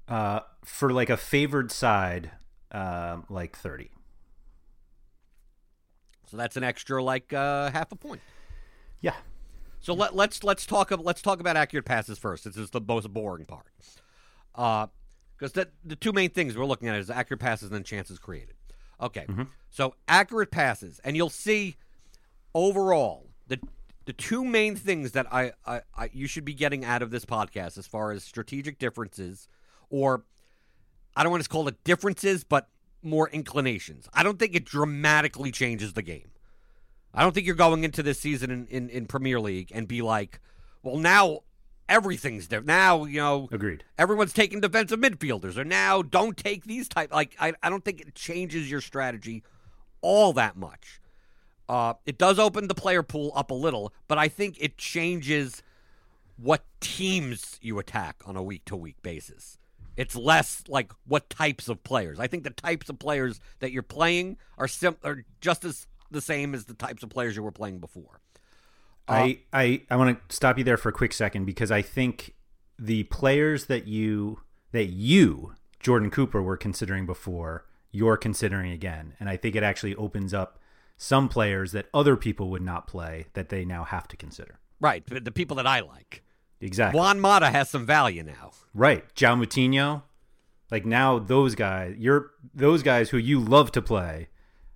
[0.06, 2.30] Uh, for like a favored side,
[2.70, 3.90] uh, like 30.
[6.26, 8.20] So that's an extra like uh, half a point.
[9.00, 9.14] Yeah.
[9.80, 12.44] So let, let's let's talk let's talk about accurate passes first.
[12.44, 13.64] This is the most boring part.
[14.58, 14.88] Uh,
[15.36, 18.18] because the the two main things we're looking at is accurate passes and then chances
[18.18, 18.56] created.
[19.00, 19.44] Okay, mm-hmm.
[19.70, 21.76] so accurate passes, and you'll see
[22.54, 23.60] overall the
[24.04, 27.24] the two main things that I, I, I you should be getting out of this
[27.24, 29.48] podcast as far as strategic differences,
[29.90, 30.24] or
[31.14, 32.68] I don't want to call it differences, but
[33.02, 34.08] more inclinations.
[34.12, 36.30] I don't think it dramatically changes the game.
[37.14, 40.02] I don't think you're going into this season in, in, in Premier League and be
[40.02, 40.40] like,
[40.82, 41.40] well, now
[41.88, 42.66] everything's different.
[42.66, 43.84] Now, you know, Agreed.
[43.98, 47.12] everyone's taking defensive midfielders, or now don't take these type.
[47.12, 49.42] Like, I, I don't think it changes your strategy
[50.00, 51.00] all that much.
[51.68, 55.62] Uh, it does open the player pool up a little, but I think it changes
[56.36, 59.58] what teams you attack on a week to week basis.
[59.96, 62.20] It's less like what types of players.
[62.20, 66.20] I think the types of players that you're playing are sim- are just as the
[66.20, 68.20] same as the types of players you were playing before.
[69.08, 71.82] Uh, I I, I want to stop you there for a quick second because I
[71.82, 72.34] think
[72.78, 74.40] the players that you
[74.72, 79.94] that you Jordan Cooper were considering before you're considering again, and I think it actually
[79.96, 80.58] opens up
[80.96, 84.58] some players that other people would not play that they now have to consider.
[84.80, 86.22] Right, the the people that I like.
[86.60, 86.98] Exactly.
[86.98, 88.50] Juan Mata has some value now.
[88.74, 89.04] Right.
[89.14, 90.02] João Moutinho.
[90.70, 94.28] Like now those guys you're those guys who you love to play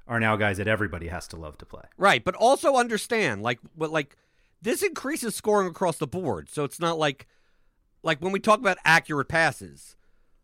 [0.08, 1.82] are now guys that everybody has to love to play.
[1.96, 4.16] Right, but also understand like what like
[4.60, 6.48] this increases scoring across the board.
[6.50, 7.26] So it's not like
[8.02, 9.96] like when we talk about accurate passes,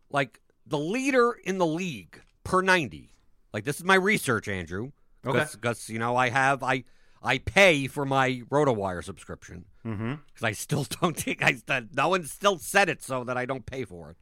[0.09, 3.15] like the leader in the league per 90.
[3.53, 4.91] Like this is my research, Andrew.
[5.25, 5.45] Okay.
[5.51, 6.83] Because you know I have I
[7.21, 10.15] I pay for my RotoWire subscription Mm-hmm.
[10.27, 11.55] because I still don't think I
[11.93, 14.17] no one still said it so that I don't pay for it.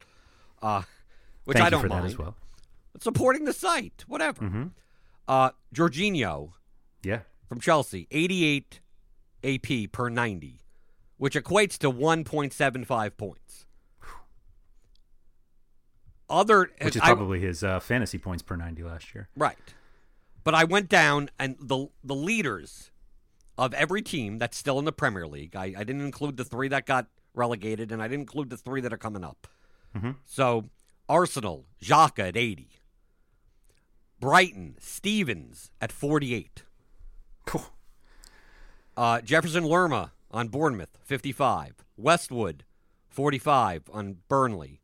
[0.62, 0.82] Uh,
[1.44, 2.04] which Thank I you don't for mind.
[2.04, 2.36] that as well.
[2.92, 4.42] But supporting the site, whatever.
[4.44, 4.64] Mm-hmm.
[5.28, 6.52] Uh, Jorginho
[7.04, 7.20] Yeah.
[7.48, 8.80] from Chelsea, 88
[9.44, 10.60] AP per 90,
[11.18, 13.66] which equates to 1.75 points.
[16.30, 19.28] Other Which is I- probably his uh, fantasy points per 90 last year.
[19.36, 19.56] right.
[20.44, 22.90] But I went down and the the leaders
[23.58, 25.54] of every team that's still in the Premier League.
[25.54, 28.80] I, I didn't include the three that got relegated, and I didn't include the three
[28.80, 29.46] that are coming up.
[29.94, 30.16] Mhm.
[30.24, 30.70] So
[31.06, 32.70] Arsenal, Xhaka at 80.
[34.20, 36.62] Brighton, Stephens at 48.
[37.46, 37.64] Cool.
[38.96, 41.84] Uh, Jefferson Lerma on Bournemouth, 55.
[41.96, 42.64] Westwood,
[43.08, 44.80] 45 on Burnley.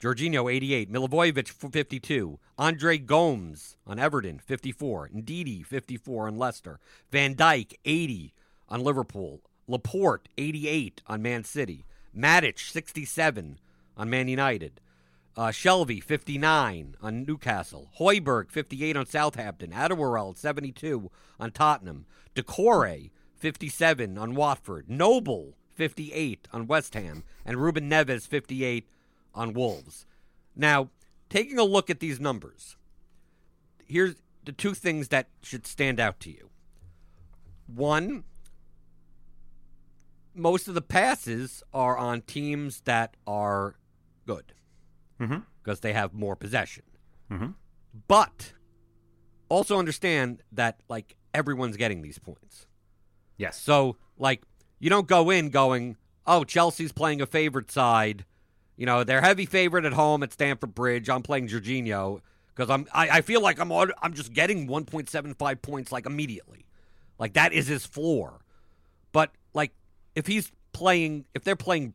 [0.00, 0.92] Jorginho, 88.
[0.92, 2.38] Milivojevic, 52.
[2.58, 5.10] Andre Gomes on Everton, 54.
[5.14, 6.78] Ndidi, 54 on Leicester.
[7.10, 8.34] Van Dijk, 80
[8.68, 9.40] on Liverpool.
[9.66, 11.84] Laporte, 88 on Man City.
[12.16, 13.58] Matic, 67
[13.96, 14.80] on Man United.
[15.36, 17.90] Uh, Shelvey, 59 on Newcastle.
[18.00, 19.70] Højbjerg, 58 on Southampton.
[19.70, 22.06] Alderweireld, 72 on Tottenham.
[22.34, 24.88] Doucoure, 57 on Watford.
[24.88, 27.22] Noble, 58 on West Ham.
[27.44, 28.88] And Ruben Neves, 58
[29.34, 30.06] on Wolves.
[30.54, 30.88] Now,
[31.28, 32.76] taking a look at these numbers,
[33.84, 36.48] here's the two things that should stand out to you.
[37.66, 38.24] One,
[40.34, 43.74] most of the passes are on teams that are
[44.26, 44.54] good
[45.20, 45.44] Mhm.
[45.62, 46.84] because they have more possession.
[47.30, 47.54] Mhm.
[48.08, 48.52] But
[49.48, 52.66] also understand that like everyone's getting these points.
[53.36, 53.60] Yes.
[53.60, 54.42] So like
[54.78, 58.24] you don't go in going, "Oh, Chelsea's playing a favorite side.
[58.76, 61.08] You know, they're heavy favorite at home at Stamford Bridge.
[61.08, 65.92] I'm playing Jorginho because I'm I, I feel like I'm I'm just getting 1.75 points
[65.92, 66.66] like immediately.
[67.18, 68.40] Like that is his floor.
[69.12, 69.72] But like
[70.14, 71.94] if he's playing if they're playing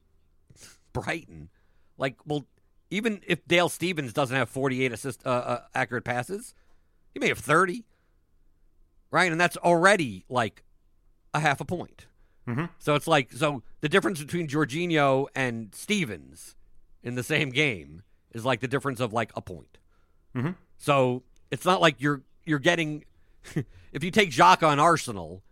[0.93, 1.49] Brighton,
[1.97, 2.45] like well
[2.91, 6.53] even if Dale Stephens doesn't have 48 assist uh, uh, accurate passes,
[7.13, 7.85] he may have 30.
[9.09, 9.31] Right?
[9.31, 10.63] And that's already like
[11.33, 12.05] a half a point.
[12.47, 12.69] Mhm.
[12.79, 16.55] So it's like so the difference between Jorginho and Stephens
[17.03, 19.77] in the same game is like the difference of like a point.
[20.35, 20.55] Mhm.
[20.77, 23.05] So it's not like you're you're getting
[23.91, 25.43] if you take Xhaka on Arsenal,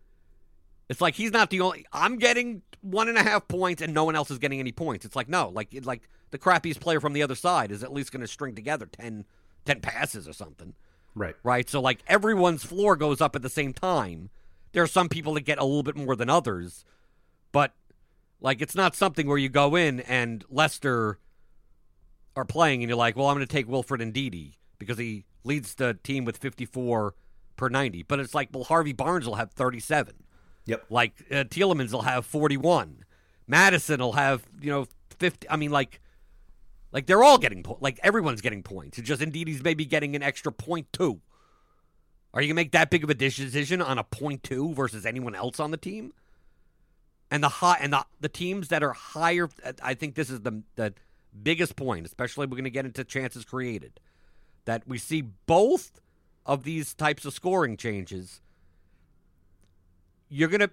[0.90, 1.86] it's like he's not the only.
[1.94, 5.06] I'm getting one and a half points, and no one else is getting any points.
[5.06, 8.12] It's like no, like like the crappiest player from the other side is at least
[8.12, 9.26] going to string together 10,
[9.66, 10.74] 10 passes or something
[11.16, 11.36] Right.
[11.44, 11.68] right?
[11.70, 14.30] So like everyone's floor goes up at the same time.
[14.72, 16.86] There are some people that get a little bit more than others,
[17.52, 17.74] but
[18.40, 21.18] like it's not something where you go in and Leicester
[22.36, 25.76] are playing and you're like, well, I'm going to take Wilfred Ndidi because he leads
[25.76, 27.16] the team with 54
[27.58, 28.04] per 90.
[28.04, 30.14] But it's like, well, Harvey Barnes will have 37.
[30.66, 30.86] Yep.
[30.90, 33.04] Like uh, Tielemans will have 41.
[33.48, 34.86] Maddison will have, you know,
[35.18, 35.50] 50.
[35.50, 36.00] I mean, like,
[36.92, 38.98] like they're all getting po- like everyone's getting points.
[38.98, 41.22] It's just Ndidi's maybe getting an extra point two.
[42.34, 45.36] Are you gonna make that big of a decision on a point two versus anyone
[45.36, 46.14] else on the team?
[47.32, 49.50] And the high and the the teams that are higher,
[49.82, 50.94] I think this is the the
[51.42, 52.06] biggest point.
[52.06, 54.00] Especially we're gonna get into chances created.
[54.66, 56.02] That we see both
[56.46, 58.42] of these types of scoring changes.
[60.28, 60.72] You're gonna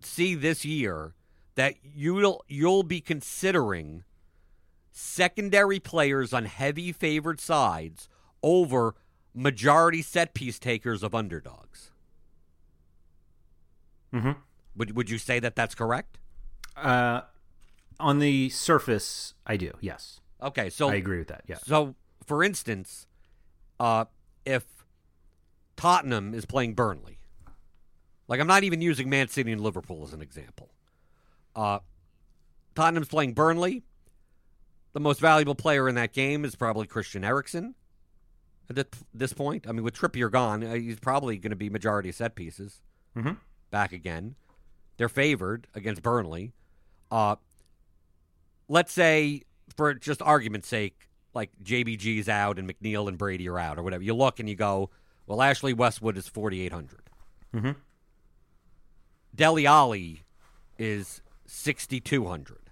[0.00, 1.14] see this year
[1.54, 4.04] that you'll you'll be considering
[4.98, 8.08] secondary players on heavy favored sides
[8.42, 8.94] over
[9.32, 11.92] majority set piece takers of underdogs.
[14.12, 14.32] Mm-hmm.
[14.76, 16.18] Would would you say that that's correct?
[16.76, 17.22] Uh,
[18.00, 19.72] on the surface, I do.
[19.80, 21.42] Yes, Okay, so I agree with that.
[21.46, 21.58] Yeah.
[21.64, 21.94] So,
[22.24, 23.06] for instance,
[23.80, 24.04] uh,
[24.44, 24.64] if
[25.76, 27.18] Tottenham is playing Burnley,
[28.28, 30.70] like I'm not even using Man City and Liverpool as an example.
[31.56, 31.80] Uh,
[32.74, 33.82] Tottenham's playing Burnley.
[34.98, 37.76] The most valuable player in that game is probably Christian Eriksen.
[38.68, 42.08] At this- point, I mean, with Trippier gone, uh, he's probably going to be majority
[42.08, 42.82] of set pieces.
[43.16, 43.34] Mm-hmm.
[43.70, 44.34] Back again,
[44.96, 46.52] they're favored against Burnley.
[47.12, 47.36] Uh,
[48.66, 49.42] let's say,
[49.76, 54.02] for just argument's sake, like JBG's out and McNeil and Brady are out or whatever.
[54.02, 54.90] You look and you go,
[55.28, 57.08] well, Ashley Westwood is 4,800.
[57.54, 57.76] Mhm.
[59.32, 60.24] Dele Alli
[60.76, 62.67] is 6,200.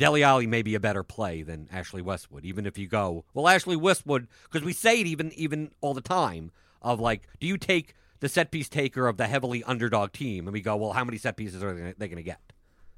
[0.00, 3.46] Dele Alli may be a better play than Ashley Westwood, even if you go, well,
[3.46, 7.58] Ashley Westwood, because we say it even even all the time of like, do you
[7.58, 10.46] take the set piece taker of the heavily underdog team?
[10.46, 12.40] And we go, well, how many set pieces are they, they going to get?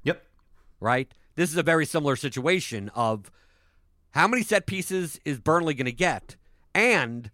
[0.03, 0.23] Yep.
[0.79, 1.13] right?
[1.35, 3.29] This is a very similar situation of
[4.11, 6.37] how many set pieces is Burnley going to get,
[6.73, 7.29] and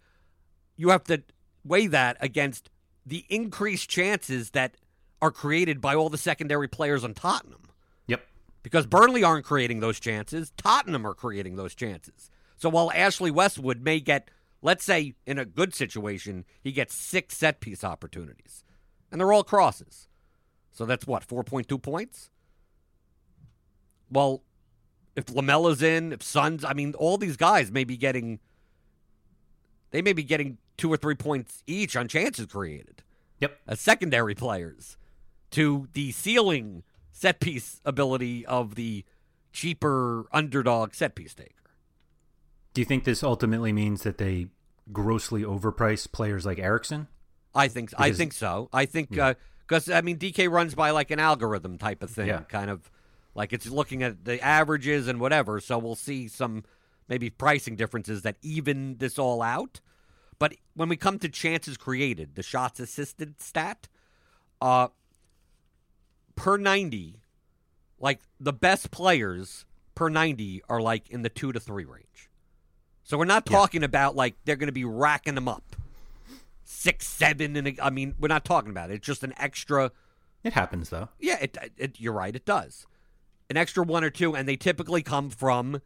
[0.77, 1.21] you have to
[1.63, 2.71] weigh that against
[3.05, 4.77] the increased chances that
[5.21, 7.68] are created by all the secondary players on Tottenham.
[8.61, 12.29] Because Burnley aren't creating those chances, Tottenham are creating those chances.
[12.57, 14.29] So while Ashley Westwood may get,
[14.61, 18.63] let's say, in a good situation, he gets six set piece opportunities,
[19.11, 20.09] and they're all crosses.
[20.71, 22.29] So that's what, 4.2 points?
[24.11, 24.43] Well,
[25.15, 28.39] if Lamela's in, if Son's, I mean, all these guys may be getting,
[29.91, 33.03] they may be getting two or three points each on chances created
[33.39, 33.59] Yep.
[33.67, 34.97] as secondary players
[35.51, 36.83] to the ceiling
[37.19, 39.03] set piece ability of the
[39.51, 41.53] cheaper underdog set piece taker.
[42.73, 44.47] Do you think this ultimately means that they
[44.93, 47.07] grossly overprice players like Eriksen?
[47.53, 48.69] I think I think so.
[48.71, 52.41] I think because I mean DK runs by like an algorithm type of thing, Yeah.
[52.41, 52.89] kind of
[53.35, 55.59] like it's looking at the averages and whatever.
[55.59, 56.63] So we'll see some
[57.09, 59.81] maybe pricing differences that even this all out.
[60.37, 63.89] But when we come to chances created, the shots assisted stat,
[64.61, 64.87] uh,
[66.39, 67.19] per ninety,
[67.99, 72.29] like the best players per ninety are like in the two to three range.
[73.03, 73.57] So we're not Yeah.
[73.57, 75.75] talking about like they're going to be racking them up
[76.63, 78.95] six, seven, and I mean, we're not talking about it.
[78.95, 79.91] It's just an extra.
[80.43, 81.09] It happens though.
[81.19, 82.33] Yeah, it, it, you're right.
[82.35, 82.87] It does
[83.49, 85.81] an extra one or two, and they typically come from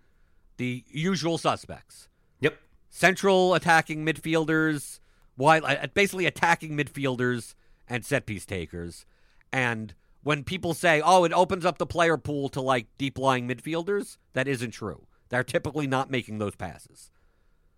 [0.58, 2.10] the usual suspects:
[2.42, 2.60] Yep.
[2.92, 5.00] central attacking midfielders,
[5.36, 7.56] wide, uh, basically attacking midfielders
[7.90, 9.06] and set piece takers.
[9.52, 9.94] And
[10.24, 14.18] when people say, "Oh, it opens up the player pool to like deep lying midfielders,"
[14.34, 15.08] that isn't true.
[15.30, 17.12] They're typically not making those passes.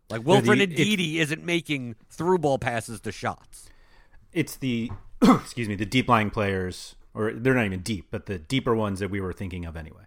[0.10, 3.70] Like Wilfred the- Ndidi isn't making through ball passes to shots.
[4.34, 4.91] It's the
[5.22, 9.00] excuse me, the deep lying players, or they're not even deep, but the deeper ones
[9.00, 10.04] that we were thinking of anyway.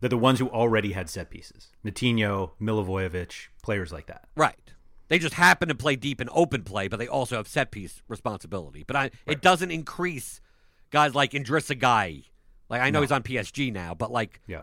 [0.00, 1.70] They're the ones who already had set pieces.
[1.84, 4.24] Moutinho, Milivojevic, players like that.
[4.34, 4.72] Right.
[5.06, 8.02] They just happen to play deep in open play, but they also have set piece
[8.08, 8.82] responsibility.
[8.84, 10.40] But I, it doesn't increase
[10.92, 12.26] guys like Idrissa Gueye.
[12.68, 14.62] Like I know he's on PSG now, but like Yeah.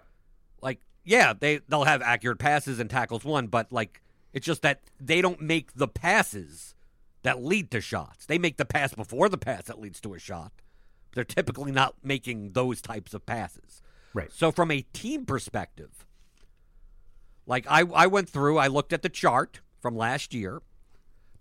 [0.62, 4.02] like yeah, they they'll have accurate passes and tackles won, but like
[4.32, 6.76] it's just that they don't make the passes
[7.24, 8.26] that lead to shots.
[8.26, 10.54] They make the pass before the pass that leads to a shot.
[11.14, 13.82] They're typically not making those types of passes.
[14.14, 14.32] Right.
[14.32, 16.06] So from a team perspective,
[17.46, 20.62] like I, I went through, I looked at the chart from last year,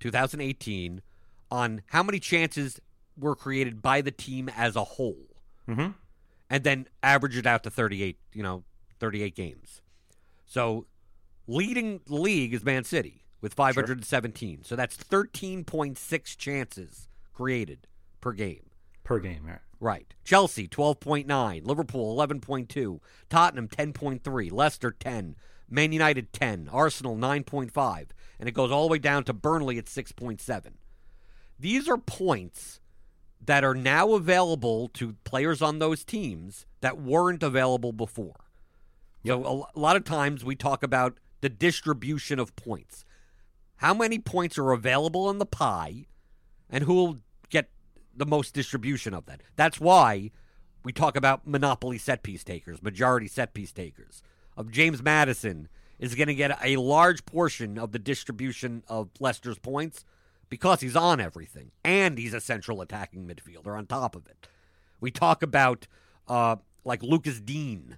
[0.01, 1.03] 2018,
[1.51, 2.81] on how many chances
[3.19, 5.95] were created by the team as a whole, Mhm.
[6.49, 8.65] and then average it out to 38, you know,
[8.99, 9.83] 38 games.
[10.47, 10.87] So
[11.47, 14.65] leading the league is Man City with 517.
[14.65, 17.87] So that's 13.6 chances created
[18.21, 18.71] per game.
[19.05, 19.61] Per game, right.
[19.81, 20.13] Right.
[20.25, 21.65] Chelsea, 12.9.
[21.65, 23.01] Liverpool, 11.2.
[23.31, 24.51] Tottenham, 10.3.
[24.51, 25.37] Leicester, 10.
[25.71, 26.69] Man United, 10.
[26.69, 28.09] Arsenal, 9.5.
[28.41, 30.79] And it goes all the way down to Burnley at 6.7.
[31.59, 32.81] These are points
[33.45, 38.45] that are now available to players on those teams that weren't available before.
[39.27, 43.05] So a, a lot of times we talk about the distribution of points.
[43.77, 46.07] How many points are available in the pie
[46.71, 47.19] and who will
[47.51, 47.71] get
[48.15, 49.43] the most distribution of that.
[49.57, 50.31] That's why
[50.85, 54.23] we talk about monopoly set piece takers, majority set piece takers.
[54.57, 55.69] Of James Maddison
[55.99, 60.05] is going to get a large portion of the distribution of Leicester's points
[60.49, 64.49] because he's on everything and he's a central attacking midfielder on top of it.
[65.01, 65.87] We talk about
[66.27, 67.97] uh, like Lucas Digne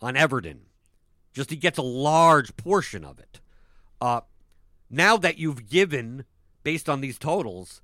[0.00, 0.62] on Everton.
[1.32, 3.40] Just he gets a large portion of it.
[4.00, 4.22] Uh,
[4.90, 6.24] now that you've given,
[6.62, 7.82] based on these totals,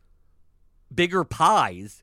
[0.94, 2.02] bigger pies,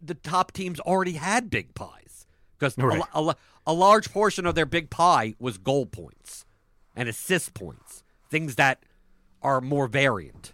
[0.00, 2.26] the top teams already had big pies
[2.58, 3.02] because Right.
[3.14, 6.44] a, a, a large portion of their big pie was goal points
[6.94, 8.82] and assist points, things that
[9.42, 10.52] are more variant.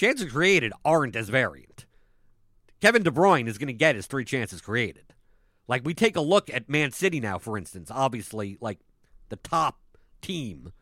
[0.00, 1.84] Chances created aren't as variant.
[2.80, 5.12] Kevin De Bruyne is going to get his three chances created.
[5.68, 8.78] Like we take a look at Man City now, for instance, obviously like
[9.28, 9.78] the top
[10.22, 10.72] team,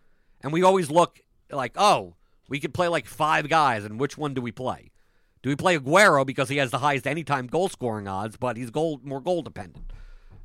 [0.40, 1.18] and we always look
[1.50, 2.14] like, oh,
[2.48, 4.92] we could play like five guys, and which one do we play?
[5.42, 8.70] Do we play Aguero because he has the highest anytime goal scoring odds, but he's
[8.70, 9.92] goal more goal dependent?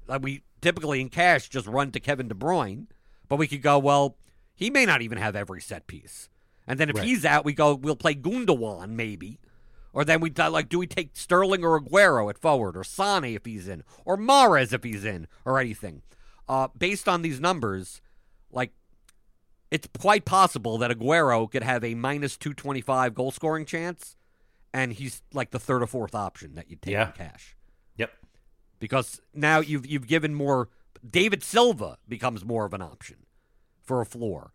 [0.07, 2.87] Like we typically in cash just run to Kevin De Bruyne,
[3.29, 4.17] but we could go, well,
[4.55, 6.27] he may not even have every set piece.
[6.67, 7.05] And then if Right.
[7.05, 9.39] he's out, we go, we'll play Gundogan maybe.
[9.91, 13.45] Or then we like, do we take Sterling or Aguero at forward, or Sane if
[13.45, 16.01] he's in, or Mahrez if he's in, or anything?
[16.47, 18.01] Uh, based on these numbers,
[18.51, 18.71] like
[19.69, 24.15] it's quite possible that Aguero could have a minus two twenty five goal scoring chance,
[24.73, 27.07] and he's like the third or fourth option that you take Yeah.
[27.07, 27.55] in cash
[27.97, 28.11] Yep.
[28.79, 30.69] because now you've you've given more.
[31.07, 33.25] David Silva becomes more of an option
[33.83, 34.53] for a floor.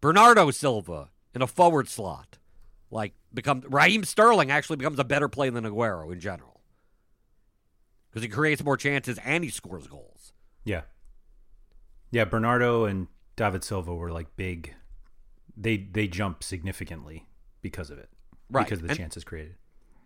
[0.00, 2.38] Bernardo Silva in a forward slot,
[2.90, 6.60] like become Raheem Sterling actually becomes a better play than Aguero in general
[8.10, 10.32] because he creates more chances and he scores goals.
[10.64, 10.82] Yeah.
[12.10, 13.06] Yeah, Bernardo and
[13.36, 14.74] David Silva were like big.
[15.56, 17.26] They they jump significantly
[17.62, 18.10] because of it.
[18.50, 18.64] Right.
[18.66, 19.56] Because of the And- chances created.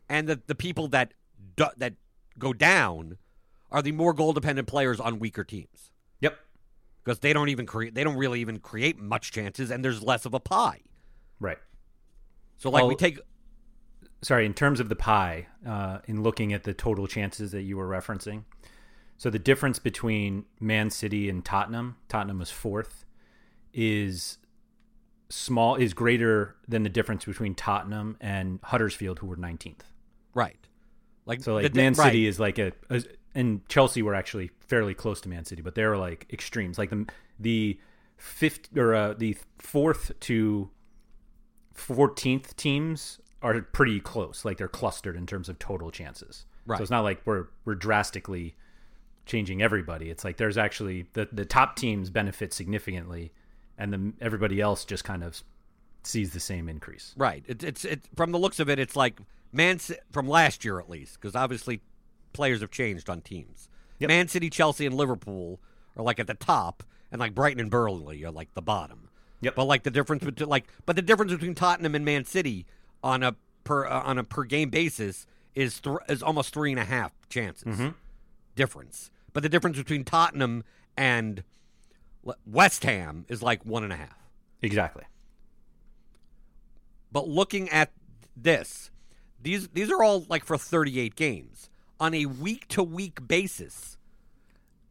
[0.08, 1.12] And the the people that
[1.56, 1.94] do, that
[2.38, 3.18] go down
[3.72, 6.38] are the more goal dependent players on weaker teams Yep.
[7.02, 10.24] because they don't even create they don't really even create much chances and there's less
[10.24, 10.82] of a pie.
[11.40, 11.58] Right.
[12.58, 13.20] So like we take
[14.22, 17.76] sorry, in terms of the pie, uh, in looking at the total chances that you
[17.76, 18.44] were referencing,
[19.18, 23.04] so the difference between Man City and Tottenham, Tottenham was fourth,
[23.72, 24.38] is
[25.28, 29.84] small is greater than the difference between Tottenham and Huddersfield, who were nineteenth.
[30.34, 30.56] right.
[31.26, 32.06] Like So like the Man right.
[32.06, 33.02] City is like a, a
[33.34, 36.78] and Chelsea were actually fairly close to Man City, but they were like extremes.
[36.78, 37.06] Like the
[37.38, 37.80] the
[38.16, 40.70] fifth or uh, the fourth to
[41.78, 44.44] fourteenth teams are pretty close.
[44.44, 46.46] Like they're clustered in terms of total chances.
[46.66, 46.78] Right.
[46.78, 48.56] So it's not like we're we're drastically
[49.24, 50.10] changing everybody.
[50.10, 53.32] It's like there's actually the the top teams benefit significantly,
[53.78, 55.42] and then everybody else just kind of
[56.02, 57.14] sees the same increase.
[57.16, 57.44] Right.
[57.46, 59.20] It, it's it from the looks of it, it's like
[59.52, 59.78] Man
[60.10, 61.80] from last year at least, because obviously
[62.32, 63.68] players have changed on teams.
[63.98, 64.08] Yep.
[64.08, 65.60] Man City, Chelsea, and Liverpool
[65.96, 69.05] are like at the top, and like Brighton and Burnley are like the bottom.
[69.40, 69.54] Yep.
[69.54, 72.66] But like the difference between like, but the difference between Tottenham and Man City
[73.02, 76.80] on a per uh, on a per game basis is th- is almost three and
[76.80, 77.92] a half chances
[78.54, 79.10] difference.
[79.32, 80.64] But the difference between Tottenham
[80.96, 81.44] and
[82.46, 84.16] West Ham is like one and a half.
[84.62, 85.04] Exactly.
[87.12, 87.92] But looking at
[88.36, 88.90] this,
[89.40, 91.68] these these are all like for 38 games
[92.00, 93.96] on a week to week basis.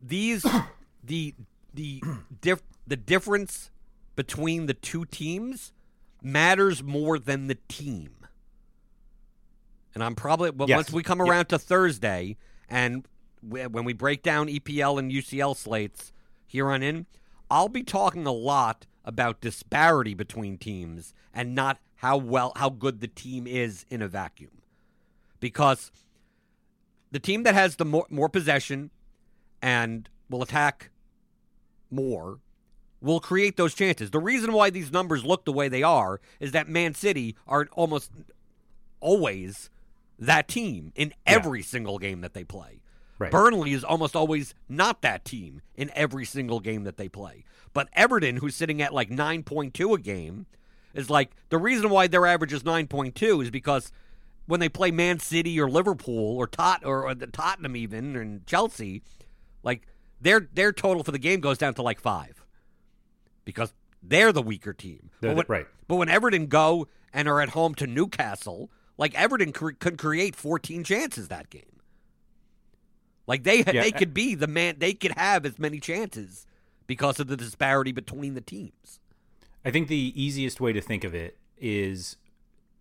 [0.02, 0.46] These
[1.04, 1.34] the
[1.74, 2.02] the
[2.42, 3.72] diff, the difference
[4.16, 5.74] between the two teams
[6.22, 8.12] matters more than the team.
[9.94, 10.78] And I'm probably well, Yes.
[10.78, 11.28] once we come Yep.
[11.28, 12.38] around to Thursday
[12.68, 13.08] and
[13.42, 16.12] we, when we break down EPL and UCL slates
[16.48, 17.06] here on in,
[17.50, 23.00] I'll be talking a lot about disparity between teams and not how well how good
[23.00, 24.62] the team is in a vacuum.
[25.40, 25.92] Because
[27.12, 28.90] the team that has the more, more possession
[29.62, 30.90] and will attack
[31.92, 32.40] more
[33.06, 34.10] will create those chances.
[34.10, 37.68] The reason why these numbers look the way they are is that Man City are
[37.74, 38.12] almost
[39.00, 39.70] always
[40.18, 42.82] that team in every single game that they play.
[43.20, 43.32] Right.
[43.32, 47.46] Burnley is almost always not that team in every single game that they play.
[47.74, 50.48] But Everton, who's sitting at like 9.2 a game,
[50.94, 53.92] is like the reason why their average is 9.2 is because
[54.48, 58.46] when they play Man City or Liverpool or Tot or, or the Tottenham even and
[58.48, 59.04] Chelsea,
[59.64, 59.88] like
[60.20, 62.45] their their total for the game goes down to like five
[63.46, 63.74] because
[64.04, 65.10] they're the weaker team.
[65.22, 65.68] But when, right.
[65.88, 70.36] But when Everton go and are at home to Newcastle, like Everton cre- could create
[70.36, 71.64] 14 chances that game.
[73.28, 74.76] Like they Yeah, they could be the man.
[74.78, 76.46] They could have as many chances
[76.88, 79.00] because of the disparity between the teams.
[79.64, 82.18] I think the easiest way to think of it is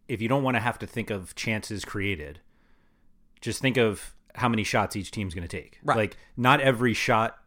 [0.08, 2.40] if you don't want to have to think of chances created,
[3.40, 5.78] just think of how many shots each team's going to take.
[5.82, 5.96] Right.
[5.96, 7.38] Like not every shot,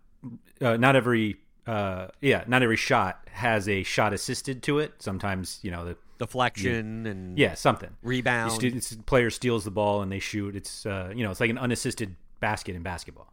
[0.61, 1.37] uh, not every,
[1.67, 4.93] uh, yeah, not every shot has a shot assisted to it.
[4.99, 8.63] Sometimes you know the Deflection and yeah something rebound.
[8.63, 10.55] You it's- player steals the ball and they shoot.
[10.55, 13.31] It's uh, you know it's like an unassisted basket in basketball.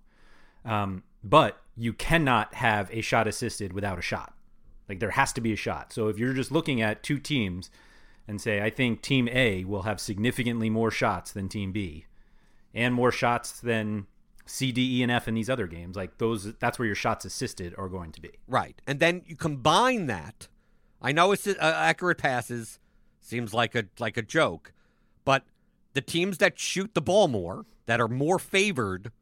[0.64, 4.34] Um, but you cannot have a shot assisted without a shot.
[4.88, 5.92] Like there has to be a shot.
[5.92, 7.70] So if you're just looking at two teams
[8.28, 12.06] and say, I think team A will have significantly more shots than team B
[12.74, 14.06] and more shots than
[14.46, 17.24] C, D, E, and F in these other games, like those, that's where your shots
[17.24, 18.30] assisted are going to be.
[18.46, 18.80] Right.
[18.86, 20.48] And then you combine that.
[21.00, 22.78] I know it's uh, accurate passes
[23.20, 24.72] seems like a like a joke,
[25.24, 25.44] but
[25.94, 29.12] the teams that shoot the ball more, that are more favored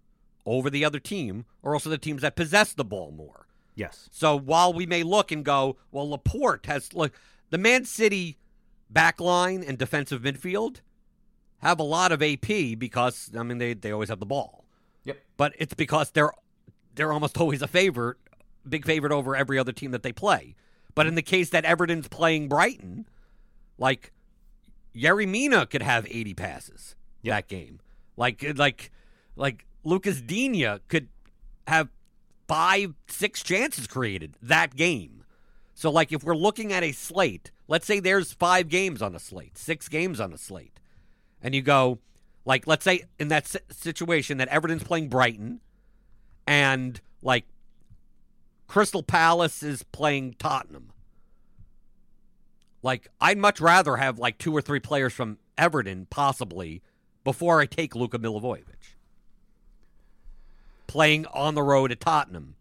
[0.45, 3.47] over the other team, are also the teams that possess the ball more.
[3.75, 4.09] Yes.
[4.13, 7.13] So while we may look and go, well, Laporte has look
[7.51, 8.39] the Man City
[8.91, 10.81] back line and defensive midfield
[11.59, 14.62] have a lot of AP because I mean they, they always have the ball.
[15.05, 15.19] Yep.
[15.37, 16.33] But it's because they're
[16.95, 18.19] they're almost always a favorite,
[18.69, 20.55] big favorite over every other team that they play.
[20.95, 23.07] But in the case that Everton's playing Brighton,
[23.79, 24.13] like
[24.95, 27.35] Yerry Mina could have 80 passes Yep.
[27.35, 27.81] that game.
[28.17, 28.91] Like like
[29.37, 31.09] like Lucas Digne could
[31.67, 31.89] have
[32.47, 35.25] five, six chances created that game.
[35.75, 39.19] So, like, if we're looking at a slate, let's say there's five games on a
[39.19, 40.79] slate, six games on a slate,
[41.43, 41.99] and you go,
[42.45, 45.61] like, let's say in that situation that Everton's playing Brighton,
[46.47, 47.45] and like
[48.67, 50.93] Crystal Palace is playing Tottenham.
[52.83, 56.83] Like, I'd much rather have like two or three players from Everton, possibly,
[57.23, 58.65] before I take Luka Milivojevic
[60.87, 62.55] playing on the road at Tottenham.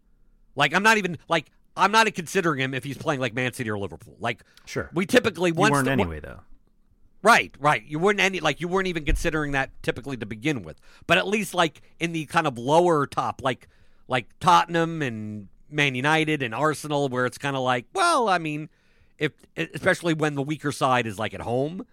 [0.56, 3.68] Like I'm not even like I'm not considering him if he's playing like Man City
[3.70, 4.16] or Liverpool.
[4.20, 4.88] Like Sure.
[4.94, 6.40] we typically you weren't the- anyway, though.
[7.22, 7.84] Right, right.
[7.86, 10.80] You weren't any like you weren't even considering that typically to begin with.
[11.06, 13.68] But at least like in the kind of lower top, like
[14.08, 18.68] like Tottenham and Man United and Arsenal, where it's kind of like, well, I mean,
[19.18, 21.86] if especially when the weaker side is like at home,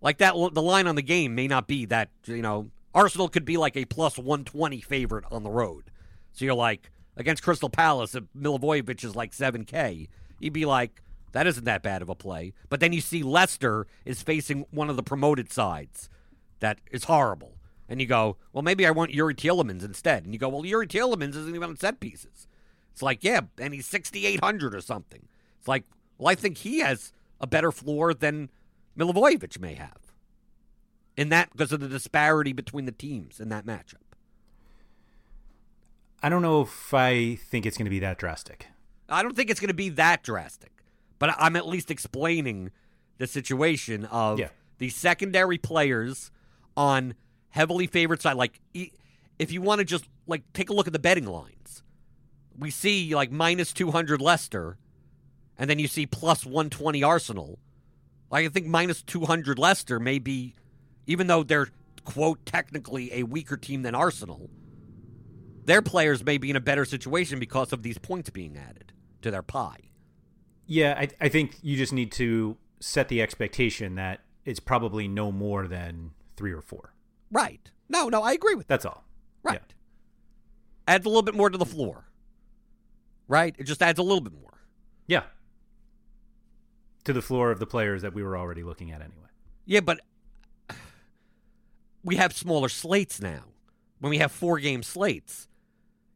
[0.00, 3.44] like that, the line on the game may not be that you know Arsenal could
[3.44, 5.90] be like a plus one twenty favorite on the road.
[6.32, 10.08] So you're like against Crystal Palace, if Milivojevic is like seven K,
[10.40, 11.02] you'd be like,
[11.34, 12.54] that isn't that bad of a play.
[12.68, 16.08] But then you see Leicester is facing one of the promoted sides
[16.60, 17.56] that is horrible.
[17.88, 20.24] And you go, well, maybe I want Youri Tielemans instead.
[20.24, 22.46] And you go, well, Youri Tielemans isn't even on set pieces.
[22.92, 25.26] It's like, yeah, and he's 6,800 or something.
[25.58, 25.82] It's like,
[26.18, 28.48] well, I think he has a better floor than
[28.96, 29.98] Milivojevic may have.
[31.16, 33.96] In that, because of the disparity between the teams in that matchup.
[36.22, 38.68] I don't know if I think it's going to be that drastic.
[39.08, 40.83] I don't think it's going to be that drastic,
[41.18, 42.70] but I'm at least explaining
[43.18, 44.48] the situation of Yeah.
[44.78, 46.30] the secondary players
[46.76, 47.14] on
[47.50, 48.36] heavily favored side.
[48.36, 48.60] Like,
[49.38, 51.82] if you want to just like take a look at the betting lines,
[52.58, 54.76] we see like minus 200 Leicester,
[55.56, 57.58] and then you see plus 120 Arsenal.
[58.30, 60.54] Like, I think minus 200 Leicester may be,
[61.06, 61.68] even though they're
[62.04, 64.50] quote technically a weaker team than Arsenal
[65.66, 68.92] their players may be in a better situation because of these points being added
[69.22, 69.78] to their pie.
[70.66, 75.30] Yeah, I, I think you just need to set the expectation that it's probably no
[75.32, 76.94] more than three or four.
[77.30, 77.70] Right.
[77.88, 78.74] No, no, I agree with that.
[78.74, 79.04] That's all.
[79.42, 79.60] Right.
[80.88, 82.04] Adds a little bit more to the floor.
[83.28, 83.54] Right?
[83.58, 84.60] It just adds a little bit more.
[85.06, 85.24] Yeah.
[87.04, 89.28] To the floor of the players that we were already looking at anyway.
[89.66, 90.00] Yeah, but
[92.02, 93.44] we have smaller slates now.
[93.98, 95.48] When we have four game slates,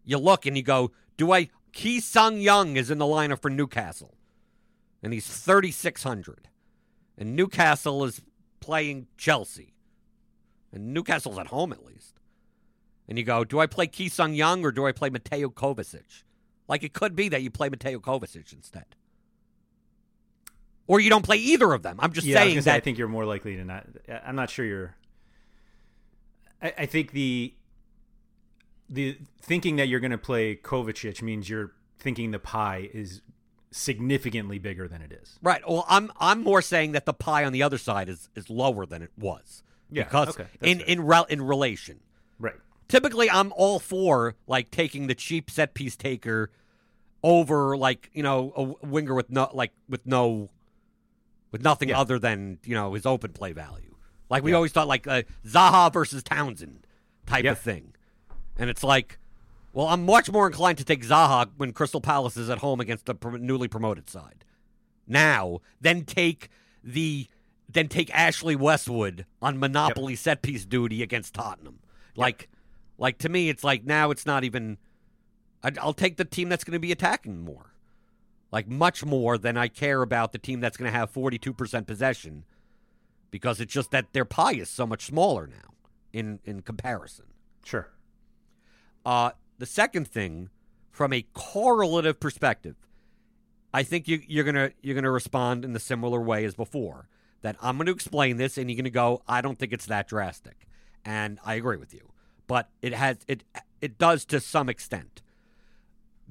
[0.04, 1.48] you look and you go, do I.
[1.72, 4.14] Ki Sung-yueng is in the lineup for Newcastle,
[5.02, 6.48] and he's 3,600.
[7.16, 8.22] And Newcastle is
[8.60, 9.74] playing Chelsea.
[10.72, 12.20] And Newcastle's at home at least.
[13.08, 16.24] And you go, do I play Ki Sung-yueng or do I play Mateo Kovacic?
[16.68, 18.84] Like it could be that you play Mateo Kovacic instead.
[20.86, 21.96] Or you don't play either of them.
[22.00, 23.86] I'm just yeah, saying gonna that say, I think you're more likely to not.
[24.24, 24.96] I'm not sure you're.
[26.62, 27.54] I, I think the
[28.88, 33.20] the thinking that you're going to play Kovacic means you're thinking the pie is
[33.70, 35.38] significantly bigger than it is.
[35.42, 35.62] Right.
[35.68, 38.86] Well, I'm I'm more saying that the pie on the other side is is lower
[38.86, 39.62] than it was.
[39.90, 40.86] Yeah, Because okay, in fair.
[40.86, 42.00] in rel- in relation,
[42.38, 42.56] Right.
[42.88, 46.50] typically I'm all for like taking the cheap set piece taker
[47.22, 48.52] over like you know
[48.82, 50.50] a winger with no like with no
[51.52, 52.00] with nothing Yeah.
[52.00, 53.94] other than you know his open play value.
[54.30, 56.86] Like we always thought like uh, Zaha versus Townsend
[57.26, 57.52] type Yeah.
[57.52, 57.94] of thing,
[58.58, 59.18] and it's like.
[59.78, 63.06] Well, I'm much more inclined to take Zaha when Crystal Palace is at home against
[63.06, 64.44] the newly promoted side
[65.08, 66.50] now then take
[66.84, 67.26] the
[67.68, 71.80] then take Ashley Westwood on monopoly set piece duty against Tottenham.
[72.14, 72.48] Like
[72.98, 74.78] like to me it's like now it's not even
[75.62, 77.72] I, I'll take the team that's going to be attacking more.
[78.50, 82.44] Like much more than I care about the team that's going to have 42% possession
[83.30, 85.74] because it's just that their pie is so much smaller now
[86.12, 87.26] in in comparison.
[87.64, 87.90] Sure.
[89.04, 90.50] Uh, the second thing,
[90.90, 92.76] from a correlative perspective,
[93.72, 97.08] I think you, you're gonna you're gonna respond in the similar way as before.
[97.42, 99.86] That I'm going to explain this, and you're going to go, I don't think it's
[99.86, 100.66] that drastic,
[101.04, 102.10] and I agree with you.
[102.48, 103.44] But it has it
[103.80, 105.22] it does to some extent.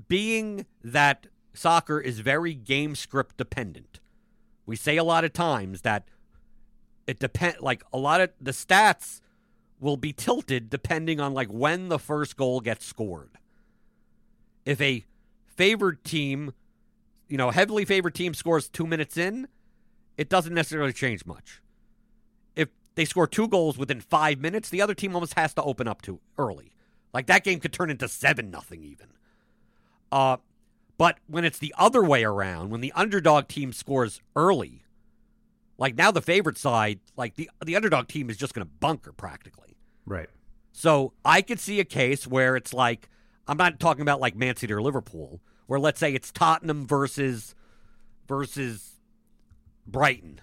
[0.09, 4.01] Being that soccer is very game script dependent,
[4.65, 6.09] we say a lot of times that
[7.07, 9.21] it depend like a lot of the stats
[9.79, 13.37] will be tilted depending on like when the first goal gets scored.
[14.65, 15.05] If a
[15.45, 16.53] favored team,
[17.27, 19.47] you know, heavily favored team scores 2 minutes in,
[20.17, 21.61] it doesn't necessarily change much.
[22.55, 25.87] If they score two goals within 5 minutes, the other team almost has to open
[25.87, 26.71] up too early.
[27.13, 29.07] Like that game could turn into 7 nothing even.
[30.11, 30.37] Uh
[30.97, 34.83] but when it's the other way around, when the underdog team scores early,
[35.77, 39.11] like now the favorite side, like the the underdog team is just going to bunker
[39.11, 39.66] practically.
[40.07, 40.29] Right.
[40.71, 43.09] So I could see a case where it's like
[43.47, 47.53] I'm not talking about like Man City or Liverpool, where let's say it's Tottenham versus
[48.27, 48.95] versus
[49.85, 50.41] Brighton.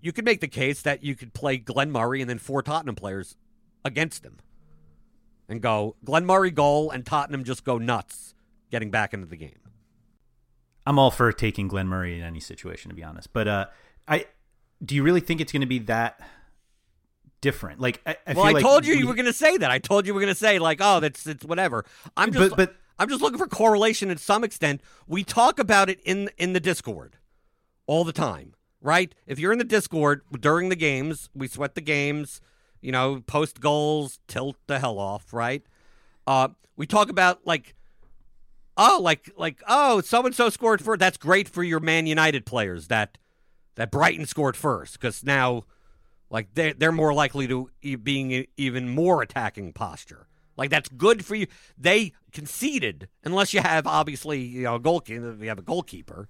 [0.00, 2.94] You could make the case that you could play Glenn Murray and then four Tottenham
[2.94, 3.36] players
[3.84, 4.38] against him.
[5.48, 8.34] And go Glenn Murray goal and Tottenham just go nuts
[8.70, 9.60] getting back into the game.
[10.84, 13.32] I'm all for taking Glenn Murray in any situation, to be honest.
[13.32, 13.66] But uh,
[14.08, 14.26] I
[14.84, 16.20] do you really think it's going to be that
[17.40, 17.80] different?
[17.80, 19.70] Like, I, I well, I like told you we- you were going to say that.
[19.70, 21.84] I told you you were going to say like, oh, that's it's whatever.
[22.16, 24.80] I'm just, But- but- I'm just looking for correlation to some extent.
[25.06, 27.16] We talk about it in in the Discord
[27.86, 29.14] all the time, right?
[29.26, 32.40] If you're in the Discord during the games, we sweat the games.
[32.80, 35.62] You know, post goals, tilt the hell off, right?
[36.26, 37.74] Uh, we talk about like
[38.78, 42.46] oh, like like oh, so and so scored for That's great for your Man United
[42.46, 43.18] players that
[43.74, 45.64] that Brighton scored first because now
[46.30, 50.26] like they they're more likely to e- being even more attacking posture.
[50.56, 51.46] Like that's good for you.
[51.76, 55.32] They conceded unless you have obviously you know a goalkeeper.
[55.32, 56.28] If you have a goalkeeper,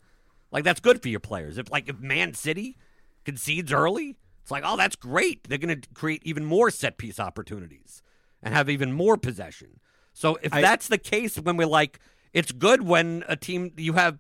[0.51, 1.59] like that's good for your players.
[1.59, 2.77] If like if Man City
[3.25, 5.49] concedes early, it's like oh that's great.
[5.49, 8.03] They're going to create even more set piece opportunities
[8.43, 9.81] and have even more possession.
[10.13, 12.01] So if I- that's the case, when we're like,
[12.33, 14.19] it's good when a team you have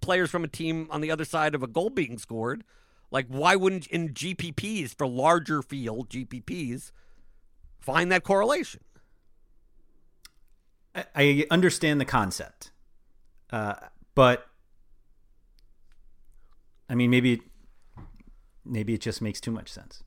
[0.00, 2.64] players from a team on the other side of a goal being scored.
[3.12, 6.90] Like, why wouldn't in GPPs for larger field GPPs
[7.78, 8.80] find that correlation?
[10.94, 12.70] I, I understand the concept,
[13.50, 13.74] uh,
[14.14, 14.46] but
[16.88, 17.42] I mean, maybe
[18.64, 20.02] maybe it just makes too much sense.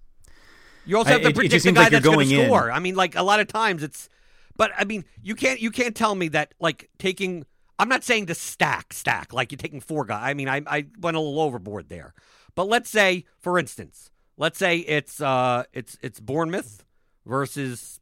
[0.86, 2.48] You also have to it- it predict the guy like that's going to going in-
[2.50, 2.72] score.
[2.72, 4.10] I mean, like a lot of times it's,
[4.56, 7.46] but I mean, you can't you can't tell me that like taking.
[7.78, 10.22] I'm not saying to stack stack like you're taking four guys.
[10.24, 12.14] I mean, I I went a little overboard there.
[12.56, 16.84] But let's say, for instance, let's say it's uh it's it's Bournemouth
[17.26, 18.00] versus.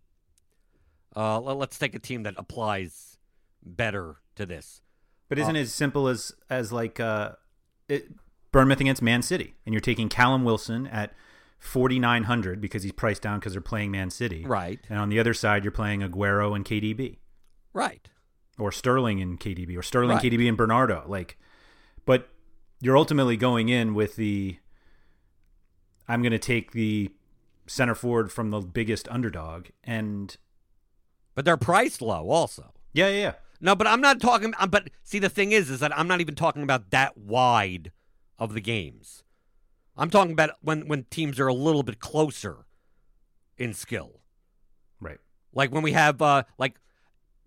[1.15, 3.17] Uh, let- let's take a team that applies
[3.63, 4.81] better to this.
[5.29, 7.33] But isn't it as simple as as like uh,
[7.87, 8.07] it,
[8.51, 11.13] Bournemouth against Man City, and you're taking Callum Wilson at
[11.59, 14.79] forty nine hundred because he's priced down because they're playing Man City, Right.
[14.89, 17.17] And on the other side, you're playing Aguero and KDB,
[17.73, 18.09] Right.
[18.59, 20.23] or Sterling and KDB, or Sterling, Right.
[20.23, 21.03] KDB, and Bernardo.
[21.07, 21.37] Like,
[22.05, 22.29] but
[22.83, 24.57] you're ultimately going in with the
[26.05, 27.11] I'm going to take the
[27.65, 30.35] center forward from the biggest underdog, and
[31.33, 32.73] But they're priced low also.
[32.91, 33.33] yeah, yeah, yeah.
[33.61, 34.53] No, but I'm not talking.
[34.59, 37.93] um, But see, the thing is, is that I'm not even talking about that wide
[38.37, 39.23] of the games.
[39.95, 42.65] I'm talking about when when teams are a little bit closer
[43.57, 44.19] in skill,
[44.99, 45.19] right.
[45.53, 46.81] like when we have uh like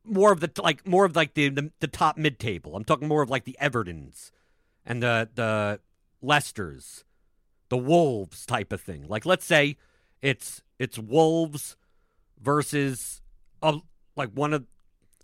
[0.03, 2.75] more of the like more of like the the, the top mid table.
[2.75, 4.31] I'm talking more of like the Evertons
[4.87, 5.81] and the the
[6.23, 7.05] Leicesters,
[7.69, 9.07] the Wolves type of thing.
[9.09, 9.77] Like let's say
[10.23, 11.77] it's it's Wolves
[12.41, 13.21] versus
[13.63, 13.79] a
[14.17, 14.65] like one of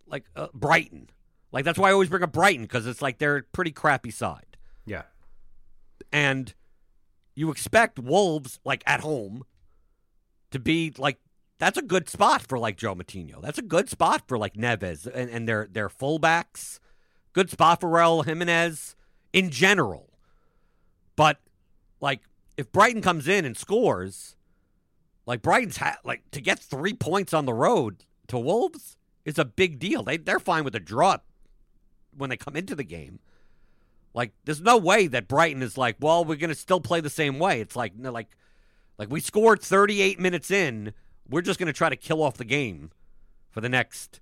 [0.07, 1.09] like uh, Brighton.
[1.53, 4.11] Like that's why I always bring up Brighton because it's like they're a pretty crappy
[4.11, 4.57] side,
[4.87, 5.03] Yeah.
[6.13, 6.55] and
[7.35, 9.45] you expect Wolves like at home
[10.51, 11.19] to be like
[11.59, 13.41] that's a good spot for like João Moutinho.
[13.41, 16.79] That's a good spot for like Neves and, and their their fullbacks.
[17.33, 18.95] Good spot for Raul Jimenez
[19.33, 20.09] in general.
[21.17, 21.39] But
[22.01, 22.21] like
[22.57, 24.37] if Brighton comes in and scores,
[25.27, 29.45] like Brighton's ha- like to get three points on the road to Wolves is a
[29.45, 30.03] big deal.
[30.03, 31.19] They they're fine with a draw
[32.17, 33.21] when they come into the game.
[34.15, 37.39] Like there's no way that Brighton is like, well, we're gonna still play the same
[37.39, 37.61] way.
[37.61, 38.29] It's like no, like
[38.99, 40.93] like we scored 38 minutes in,
[41.29, 42.91] we're just gonna try to kill off the game
[43.51, 44.21] for the next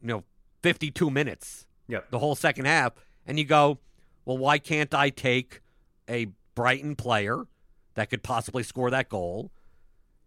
[0.00, 0.24] you know
[0.62, 2.10] 52 minutes Yep.
[2.10, 2.92] the whole second half,
[3.26, 3.78] and you go,
[4.24, 5.60] well, why can't I take
[6.08, 7.46] a Brighton player
[7.94, 9.50] that could possibly score that goal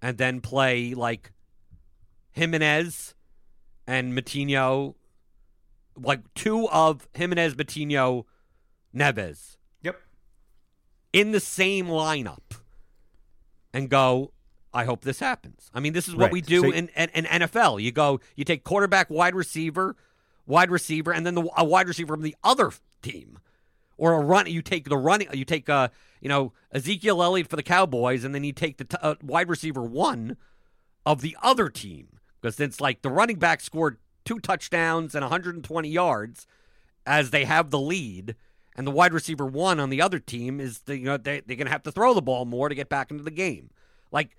[0.01, 1.31] and then play like
[2.31, 3.13] Jimenez
[3.87, 4.95] and Moutinho
[5.97, 8.25] like two of Jimenez, Moutinho,
[8.93, 10.01] Neves Yep.
[11.13, 12.59] in the same lineup
[13.73, 14.31] and go,
[14.73, 15.69] I hope this happens.
[15.73, 16.31] I mean, this is what Right.
[16.33, 17.81] we do So- in, in, in NFL.
[17.81, 19.95] You go, you take quarterback, wide receiver,
[20.45, 22.71] wide receiver, and then the, a wide receiver from the other
[23.01, 23.39] team.
[23.97, 25.87] Or a run, you take the running, you take, uh,
[26.19, 29.47] you know, Ezekiel Elliott for the Cowboys, and then you take the t- uh, wide
[29.47, 30.35] receiver one
[31.05, 32.19] of the other team.
[32.41, 36.45] Because it's like the running back scored two touchdowns and 120 yards
[37.05, 38.35] as they have the lead,
[38.75, 41.55] and the wide receiver one on the other team is the, you know they they're
[41.55, 43.69] gonna have to throw the ball more to get back into the game.
[44.11, 44.37] Like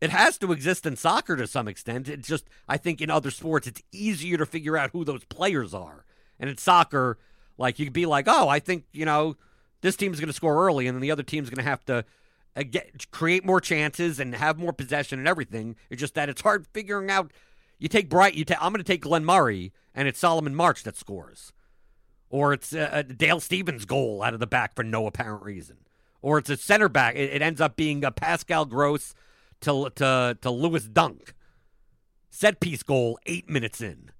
[0.00, 2.08] it has to exist in soccer to some extent.
[2.08, 5.74] It's just I think in other sports it's easier to figure out who those players
[5.74, 6.04] are,
[6.38, 7.18] and in soccer,
[7.58, 9.36] like you could be like, oh, I think you know
[9.80, 12.04] this team's gonna score early, and then the other team's gonna have to.
[12.56, 15.74] Uh, get, create more chances and have more possession and everything.
[15.90, 17.32] It's just that it's hard figuring out.
[17.80, 18.34] You take Bright.
[18.34, 18.62] You take.
[18.62, 21.52] I'm going to take Glenn Murray, and it's Solomon March that scores
[22.34, 25.76] or it's a Dale Stephens goal out of the back for no apparent reason,
[26.20, 27.14] or it's a center back.
[27.14, 29.14] It, it ends up being a Pascal Gross
[29.60, 31.32] to to to Lewis Dunk
[32.30, 34.10] set piece goal eight minutes in,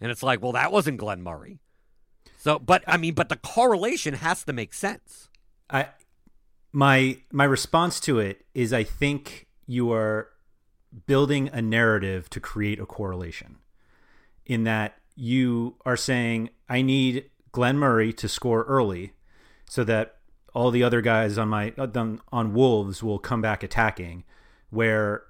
[0.00, 1.60] and it's like, well, that wasn't Glenn Murray.
[2.46, 5.28] So, but I mean, but the correlation has to make sense.
[5.68, 5.88] I
[6.70, 10.28] my my response to it is I think you are
[11.08, 13.56] building a narrative to create a correlation
[14.44, 19.14] in that you are saying I need Glenn Murray to score early
[19.68, 20.18] so that
[20.54, 24.22] all the other guys on my on, on Wolves will come back attacking
[24.70, 25.24] where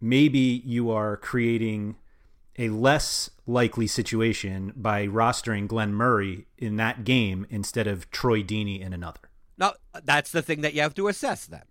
[0.00, 1.94] maybe you are creating
[2.58, 8.80] a less likely situation by rostering Glenn Murray in that game instead of Troy Deeney
[8.80, 9.20] in another.
[9.58, 11.46] No, that's the thing that you have to assess.
[11.46, 11.62] Then,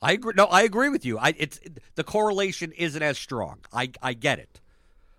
[0.00, 0.32] I agree.
[0.36, 1.18] No, I agree with you.
[1.18, 1.60] I it's
[1.94, 3.60] the correlation isn't as strong.
[3.72, 4.60] I I get it,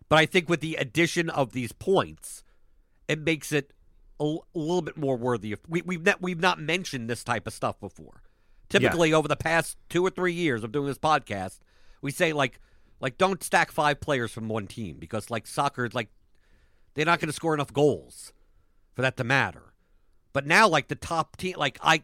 [0.09, 2.43] but I think with the addition of these points,
[3.07, 3.71] it makes it
[4.19, 5.59] a, l- a little bit more worthy of.
[5.67, 8.21] We, we've not we've not mentioned this type of stuff before.
[8.69, 11.59] Typically, over the past two or three years of doing this podcast,
[12.01, 12.59] we say like
[13.03, 16.07] like don't stack five players from one team because like soccer like
[16.93, 18.31] they're not going to score enough goals
[18.93, 19.73] for that to matter.
[20.31, 22.03] But now, like the top team, like I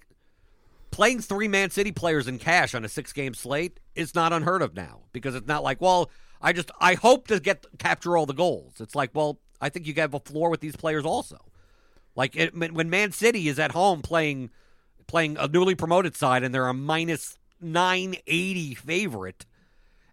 [0.91, 4.61] playing three Man City players in cash on a six game slate is not unheard
[4.61, 8.25] of now because it's not like, well, I just I hope to get capture all
[8.25, 8.81] the goals.
[8.81, 11.37] It's like, well, I think you have a floor with these players also.
[12.13, 14.49] Like it, when Man City is at home playing
[15.07, 19.45] playing a newly promoted side and they're a minus nine eighty favorite,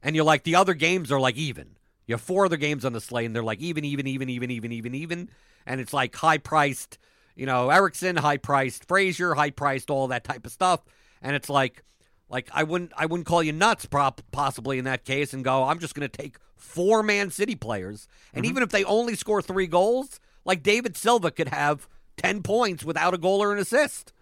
[0.07, 1.77] and you're like the other games are like even.
[2.07, 4.51] You have four other games on the slate and they're like even, even, even, even,
[4.51, 5.29] even, even, even,
[5.67, 6.99] and it's like high priced
[7.37, 10.81] you know, Eriksen, high priced Fraser, high priced all that type of stuff.
[11.23, 11.85] And it's like
[12.29, 15.65] like I wouldn't I wouldn't call you nuts prop possibly in that case and go,
[15.65, 18.09] I'm just gonna take four Man City players.
[18.33, 18.51] And mm-hmm.
[18.51, 21.87] even if they only score three goals, like David Silva could have
[22.17, 24.13] ten points without a goal or an assist.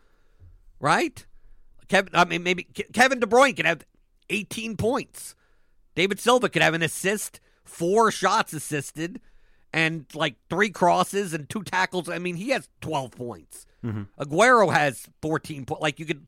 [0.81, 1.25] Right?
[1.89, 3.87] Kevin I mean maybe Kevin De Bruyne could have
[4.29, 5.37] eighteen points.
[5.95, 9.21] David Silva could have an assist, four shots assisted,
[9.73, 12.09] and like three crosses and two tackles.
[12.09, 13.67] I mean, he has 12 points.
[13.85, 14.03] Mm-hmm.
[14.23, 15.83] Aguero has 14 points.
[15.83, 16.27] Like you could,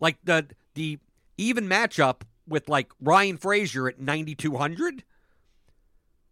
[0.00, 0.98] like the the
[1.36, 5.04] even matchup with like Ryan Fraser at 9200.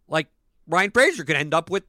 [0.08, 0.28] Like
[0.66, 1.84] Ryan Fraser could end up with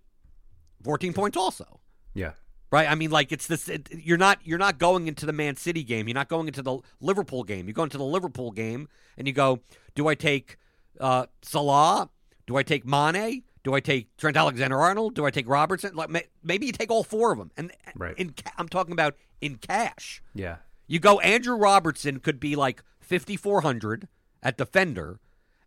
[0.84, 1.80] 14 points also.
[2.14, 2.32] Yeah.
[2.72, 3.68] Right, I mean, like it's this.
[3.68, 6.08] It, you're not you're not going into the Man City game.
[6.08, 7.68] You're not going into the Liverpool game.
[7.68, 9.60] You go into the Liverpool game and you go,
[9.94, 10.58] do I take
[11.02, 12.10] uh, Salah?
[12.48, 13.44] Do I take Mane?
[13.64, 15.14] Do I take Trent Alexander-Arnold?
[15.16, 15.96] Do I take Robertson?
[15.96, 17.52] Like may, maybe you take all four of them.
[17.58, 18.18] And Right.
[18.18, 20.22] in I'm talking about in cash.
[20.34, 20.58] Yeah.
[20.88, 24.08] You go Andrew Robertson could be like 5400
[24.42, 25.20] at defender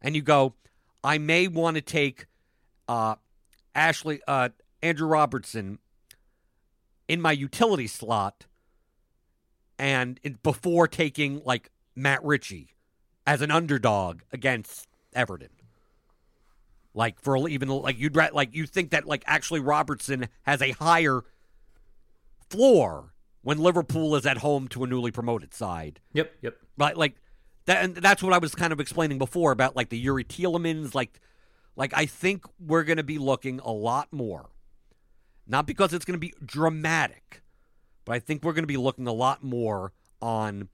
[0.02, 0.54] and you go
[1.04, 2.26] I may want to take
[2.88, 3.14] uh
[3.74, 4.48] Ashley uh
[4.82, 5.78] Andrew Robertson
[7.06, 8.46] in my utility slot
[9.78, 12.74] and in, before taking like Matt Ritchie
[13.26, 15.50] as an underdog against Everton.
[16.94, 21.22] Like for even like you'd like you think that like actually Robertson has a higher
[22.50, 26.00] floor when Liverpool is at home to a newly promoted side.
[26.12, 26.32] Yep.
[26.40, 26.56] Yep.
[26.78, 27.16] Right, like
[27.66, 30.94] that, and that's what I was kind of explaining before about like the Youri Tielemans.
[30.94, 31.20] Like,
[31.76, 34.50] like I think we're going to be looking a lot more,
[35.46, 37.42] not because it's going to be dramatic,
[38.04, 40.68] but I think we're going to be looking a lot more on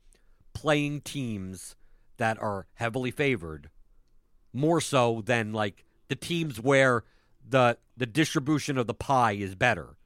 [0.53, 1.77] playing teams
[2.17, 3.71] that are heavily favored,
[4.53, 7.05] more so than like the teams where
[7.49, 9.97] the the distribution of the pie is better,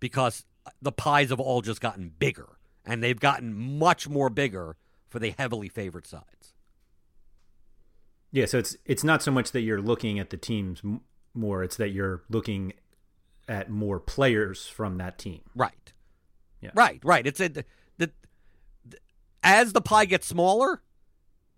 [0.00, 4.76] because uh, the pies have all just gotten bigger and they've gotten much more bigger
[5.08, 6.54] for the heavily favored sides.
[8.30, 11.00] Yeah, so it's it's not so much that you're looking at the teams m-
[11.34, 12.72] more; it's that you're looking
[13.48, 15.40] at more players from that team.
[15.54, 15.92] Right.
[16.60, 16.70] Yeah.
[16.74, 17.26] Right, right.
[17.26, 17.64] It's a, the,
[17.96, 18.10] the,
[19.42, 20.82] as the pie gets smaller,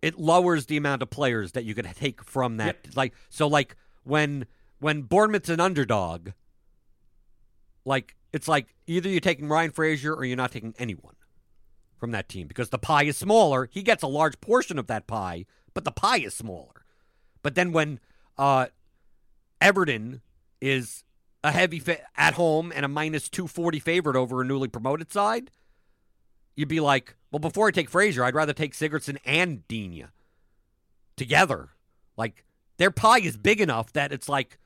[0.03, 2.79] it lowers the amount of players that you could take from that.
[2.85, 2.97] Yep.
[2.97, 4.47] Like so, like when
[4.79, 6.31] when Bournemouth's an underdog,
[7.85, 11.15] like it's like either you're taking Ryan Fraser or you're not taking anyone
[11.97, 13.69] from that team because the pie is smaller.
[13.71, 15.45] He gets a large portion of that pie,
[15.75, 16.85] but the pie is smaller.
[17.43, 18.01] But then when
[18.39, 18.67] uh,
[19.61, 20.23] Everton
[20.61, 21.05] is
[21.45, 25.51] a heavy fa- at home and a minus 240 favorite over a newly promoted side,
[26.57, 30.07] you'd be like, well, before I take Fraser, I'd rather take Sigurdsson and Digne
[31.17, 31.71] together.
[32.17, 32.45] Like,
[32.77, 34.59] their pie is big enough that it's like,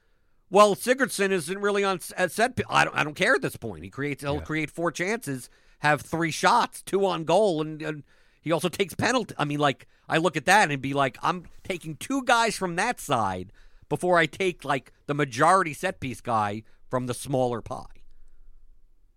[0.50, 2.58] well, Sigurdsson isn't really on at set.
[2.68, 3.84] I don't, I don't care at this point.
[3.84, 4.40] He creates, he'll Yeah.
[4.42, 5.50] create four chances,
[5.80, 8.04] have three shots, two on goal, and, and
[8.40, 9.34] he also takes penalty.
[9.38, 12.76] I mean, like, I look at that and be like, I'm taking two guys from
[12.76, 13.52] that side
[13.88, 18.02] before I take like the majority set piece guy from the smaller pie,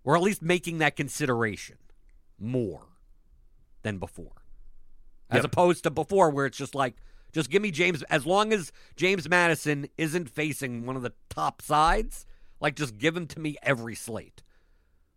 [0.03, 1.77] or at least making that consideration
[2.39, 2.85] more
[3.87, 4.43] than before,
[5.29, 5.45] as Yep.
[5.45, 6.95] opposed to before where it's just like,
[7.31, 11.61] just give me James as long as James Maddison isn't facing one of the top
[11.61, 12.25] sides,
[12.59, 14.43] like just give him to me every slate.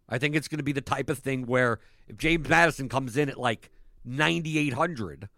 [0.09, 3.17] I think it's going to be the type of thing where if James Maddison comes
[3.17, 3.71] in at like
[4.05, 5.29] 9,800,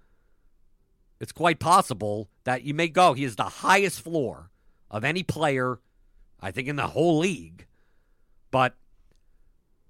[1.20, 3.12] it's quite possible that you may go.
[3.12, 4.50] He is the highest floor
[4.90, 5.78] of any player,
[6.40, 7.66] I think, in the whole league.
[8.50, 8.74] But,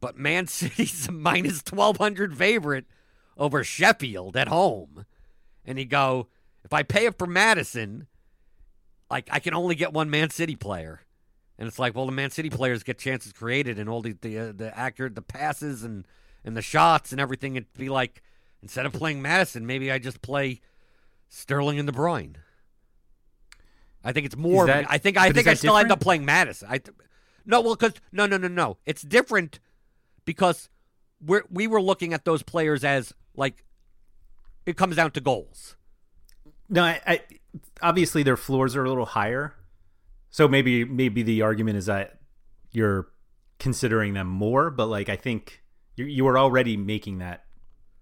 [0.00, 2.86] but Man City's a minus 1,200 favorite
[3.36, 5.06] over Sheffield at home.
[5.64, 6.28] And you go,
[6.64, 8.06] if I pay up for Maddison,
[9.10, 11.02] like I can only get one Man City player.
[11.58, 14.38] And it's like, well, the Man City players get chances created and all the the,
[14.38, 16.06] uh, the accurate the passes and
[16.44, 17.56] and the shots and everything.
[17.56, 18.22] It'd be like
[18.62, 20.60] instead of playing Maddison, maybe I just play
[21.28, 22.36] Sterling and De Bruyne.
[24.04, 24.66] I think it's more.
[24.66, 26.68] That- I think I think I still end up playing Maddison.
[26.70, 26.96] I th-
[27.44, 28.78] no, well, because no, no, no, no.
[28.86, 29.60] It's different
[30.24, 30.68] because
[31.24, 33.64] we're we were looking at those players as like
[34.66, 35.76] it comes down to goals.
[36.68, 37.20] No, I, I
[37.82, 39.54] obviously their floors are a little higher,
[40.30, 42.18] so maybe maybe the argument is that
[42.70, 43.08] you're
[43.58, 45.62] considering them more, but like I think
[45.96, 47.44] you you were already making that.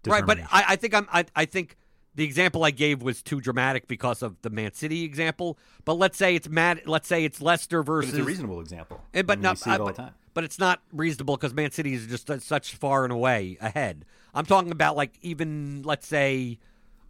[0.06, 0.38] Right, but.
[0.50, 1.76] I, I think I'm I, I think
[2.14, 5.58] the example I gave was too dramatic because of the Man City example.
[5.84, 6.82] But let's say it's Mad.
[6.86, 8.10] Let's say it's Leicester But versus.
[8.14, 9.00] it's a reasonable example.
[9.14, 10.14] Eh, but I mean, no, we see it I- all but, the time.
[10.34, 14.04] but it's not reasonable because Man City is just uh, such far and away ahead.
[14.34, 16.58] I'm talking about like even let's say,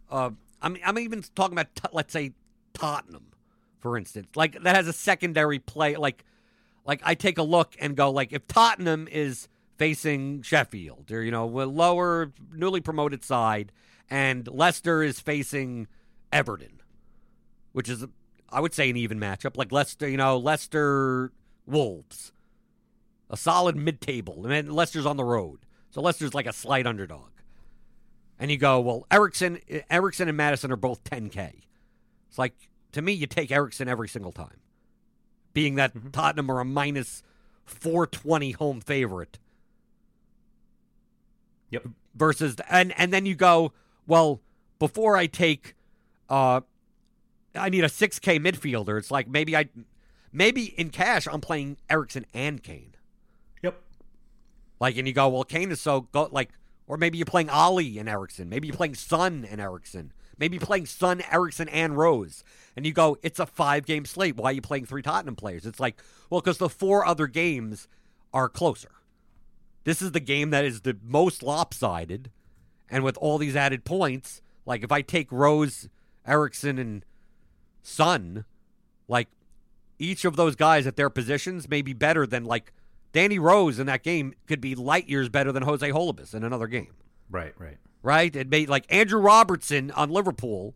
[0.09, 2.33] uh, I'm I'm even talking about t- let's say
[2.73, 3.27] Tottenham,
[3.79, 5.95] for instance, like that has a secondary play.
[5.95, 6.23] Like,
[6.85, 9.47] like I take a look and go like if Tottenham is
[9.77, 13.71] facing Sheffield or you know a lower newly promoted side,
[14.09, 15.87] and Leicester is facing
[16.31, 16.81] Everton,
[17.71, 18.05] which is
[18.49, 19.57] I would say an even matchup.
[19.57, 21.31] Like Leicester, you know Leicester
[21.65, 22.31] Wolves
[23.31, 25.59] a solid mid-table, and Leicester's on the road,
[25.91, 27.29] so Leicester's like a slight underdog.
[28.39, 31.61] And you go, well, Eriksen, Eriksen and Maddison are both 10k.
[32.27, 32.53] It's like
[32.93, 34.59] to me, you take Eriksen every single time,
[35.53, 37.23] being that Tottenham are a minus
[37.65, 39.37] 420 home favorite
[41.69, 41.85] Yep.
[42.15, 43.71] versus and and then you go,
[44.05, 44.41] well,
[44.79, 45.75] before I take,
[46.29, 46.61] uh,
[47.55, 48.97] I need a 6k midfielder.
[48.97, 49.69] It's like maybe I,
[50.33, 52.95] maybe in cash I'm playing Eriksen and Kane.
[54.81, 56.49] Like, and you go, well, Kane is so go like,
[56.87, 58.49] or maybe you're playing Alli and Eriksen.
[58.49, 60.11] Maybe you're playing Son and Eriksen.
[60.39, 62.43] Maybe you're playing Son, Eriksen, and Rose.
[62.75, 64.35] And you go, it's a five game slate.
[64.35, 65.67] Why are you playing three Tottenham players?
[65.67, 66.01] It's like,
[66.31, 67.87] well, because the four other games
[68.33, 68.89] are closer.
[69.83, 72.31] This is the game that is the most lopsided.
[72.89, 75.89] And with all these added points, like if I take Rose,
[76.25, 77.05] Eriksen, and
[77.83, 78.45] Son,
[79.07, 79.27] like
[79.99, 82.73] each of those guys at their positions may be better than like
[83.13, 86.67] Danny Rose in that game could be light years better than Jose Holebas in another
[86.67, 86.93] game,
[87.29, 87.53] Right.
[87.57, 87.77] Right.
[88.01, 88.35] right?
[88.35, 90.75] It may like Andrew Robertson on Liverpool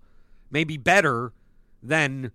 [0.51, 1.31] may be better
[1.81, 2.31] than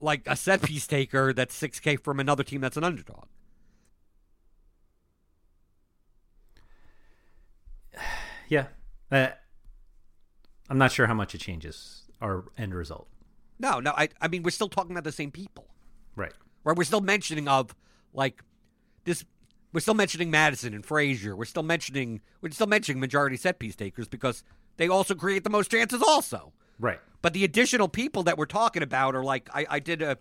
[0.00, 3.26] like a set piece taker that's 6K from another team that's an underdog.
[8.48, 8.66] Yeah.
[9.12, 9.28] Uh,
[10.68, 13.06] I'm not sure how much it changes our end result.
[13.60, 15.68] No, no, I, I mean, we're still talking about the same people.
[16.16, 16.32] Right.
[16.64, 16.76] right?
[16.76, 17.74] We're still mentioning of
[18.12, 18.42] like
[19.10, 19.24] this.
[19.72, 21.36] We're still mentioning Maddison and Fraser.
[21.36, 24.42] We're still mentioning we're still mentioning majority set piece takers because
[24.78, 26.02] they also create the most chances.
[26.02, 26.98] Also, Right.
[27.22, 30.16] but the additional people that we're talking about are like I, I did a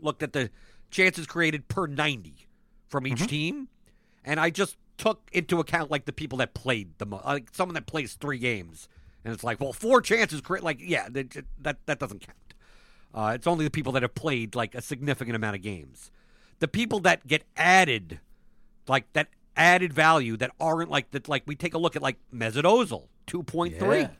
[0.00, 0.50] looked at the
[0.90, 2.48] chances created per ninety
[2.88, 3.68] from each team,
[4.24, 7.74] and I just took into account like the people that played the most, like someone
[7.74, 8.88] that plays three games,
[9.24, 12.36] and it's like well four chances create like yeah that that, that doesn't count.
[13.14, 16.10] Uh, it's only the people that have played like a significant amount of games.
[16.62, 18.20] The people that get added,
[18.86, 21.28] like that added value that aren't like that.
[21.28, 24.02] Like we take a look at like Mesut Ozil, two point three.
[24.02, 24.10] Yeah.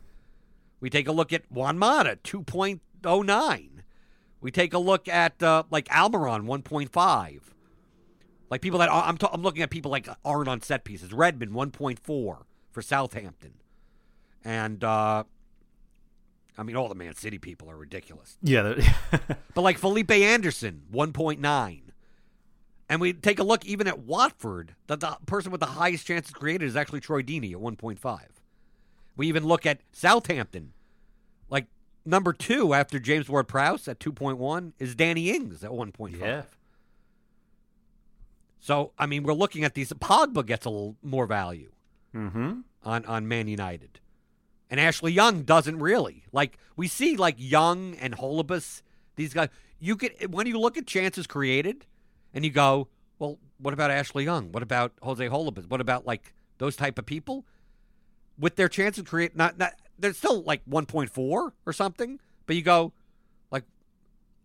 [0.80, 3.84] We take a look at Juan Mata, two point oh nine.
[4.40, 7.54] We take a look at uh, like Almiron, one point five.
[8.50, 11.12] Like people that are, I'm, I'm looking at people like aren't on set pieces.
[11.12, 13.52] Redmond, one point four for Southampton,
[14.44, 15.22] and uh,
[16.58, 18.36] I mean all the Man City people are ridiculous.
[18.42, 18.74] Yeah.
[19.54, 21.91] But like Felipe Anderson, 1.9.
[22.92, 26.30] And we take a look even at Watford, that the person with the highest chances
[26.34, 28.20] created is actually Troy Deeney at 1.5.
[29.16, 30.74] We even look at Southampton.
[31.48, 31.68] Like
[32.04, 36.20] number two after James Ward Prowse at 2.1 is Danny Ings at 1.5.
[36.20, 36.42] Yeah.
[38.60, 39.90] So, I mean, we're looking at these.
[39.94, 41.72] Pogba gets a little more value
[42.14, 42.60] mm-hmm.
[42.84, 44.00] on, on Man United.
[44.68, 46.24] And Ashley Young doesn't really.
[46.30, 48.82] Like we see like Young and Holebas,
[49.16, 49.48] these guys
[49.82, 51.86] you could when you look at chances created
[52.34, 54.52] and you go, Well, what about Ashley Young?
[54.52, 55.68] What about Jose Holebas?
[55.68, 57.44] What about like those type of people?
[58.38, 62.18] With their chance to create not not they're still like one point four or something,
[62.46, 62.92] but you go
[63.50, 63.64] like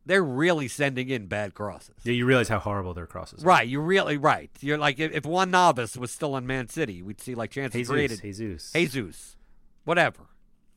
[0.06, 1.96] they're really sending in bad crosses.
[2.04, 3.44] Yeah, you realize how horrible their crosses.
[3.44, 3.48] are.
[3.48, 4.52] Right, you're really right.
[4.60, 7.80] You're like if, if one novice was still in Man City, we'd see like chances
[7.80, 8.22] Jesus, created.
[8.22, 8.72] Jesus.
[8.74, 9.38] Jesus,
[9.86, 10.24] whatever.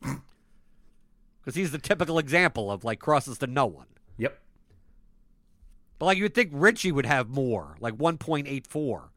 [1.41, 3.87] Because he's the typical example of like crosses to no one.
[4.19, 4.39] Yep.
[6.01, 9.11] But like you'd think Ritchie would have more, like 1.84,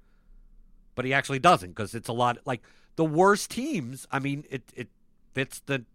[0.95, 2.39] but he actually doesn't because it's a lot.
[2.45, 2.61] Like
[2.97, 4.89] the worst teams, I mean, it it
[5.33, 5.85] fits the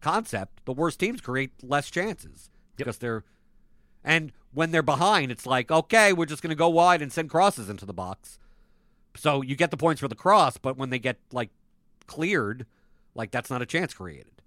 [0.00, 0.64] concept.
[0.64, 2.76] The worst teams create less chances Yep.
[2.76, 3.22] because they're,
[4.02, 7.30] and when they're behind, it's like okay, we're just going to go wide and send
[7.30, 8.40] crosses into the box.
[9.16, 11.50] So you get the points for the cross, but when they get like
[12.08, 12.66] cleared,
[13.14, 14.42] like that's not a chance created.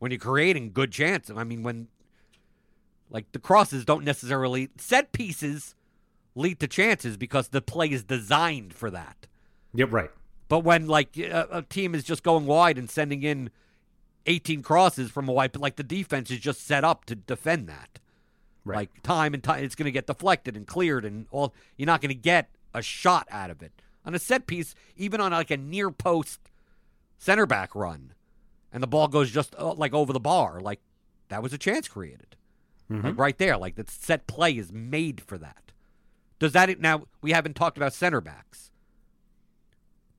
[0.00, 1.86] When you're creating good chances, I mean, when
[3.14, 5.74] like the crosses don't necessarily set pieces
[6.34, 9.28] lead to chances because the play is designed for that.
[9.72, 9.92] Yep.
[9.92, 10.10] Right.
[10.48, 13.50] But when like a, a team is just going wide and sending in
[14.26, 18.00] 18 crosses from a wide, like the defense is just set up to defend that.
[18.64, 18.76] Right.
[18.76, 21.54] Like time and time, it's going to get deflected and cleared, and all.
[21.76, 25.20] You're not going to get a shot out of it on a set piece, even
[25.20, 26.40] on like a near post
[27.18, 28.14] center back run,
[28.72, 30.60] and the ball goes just uh, like over the bar.
[30.62, 30.80] Like
[31.28, 32.36] that was a chance created,
[32.90, 33.56] like right there.
[33.56, 35.72] Like the set play is made for that.
[36.38, 37.04] Does that now?
[37.22, 38.70] We haven't talked about center backs.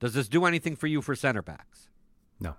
[0.00, 1.88] Does this do anything for you for center backs?
[2.40, 2.56] No.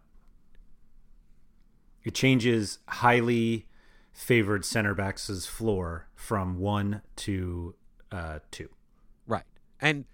[2.04, 3.68] It changes highly
[4.14, 7.76] favored center backs' floor from one to
[8.12, 8.70] uh, two.
[9.28, 9.44] Right.
[9.80, 10.06] And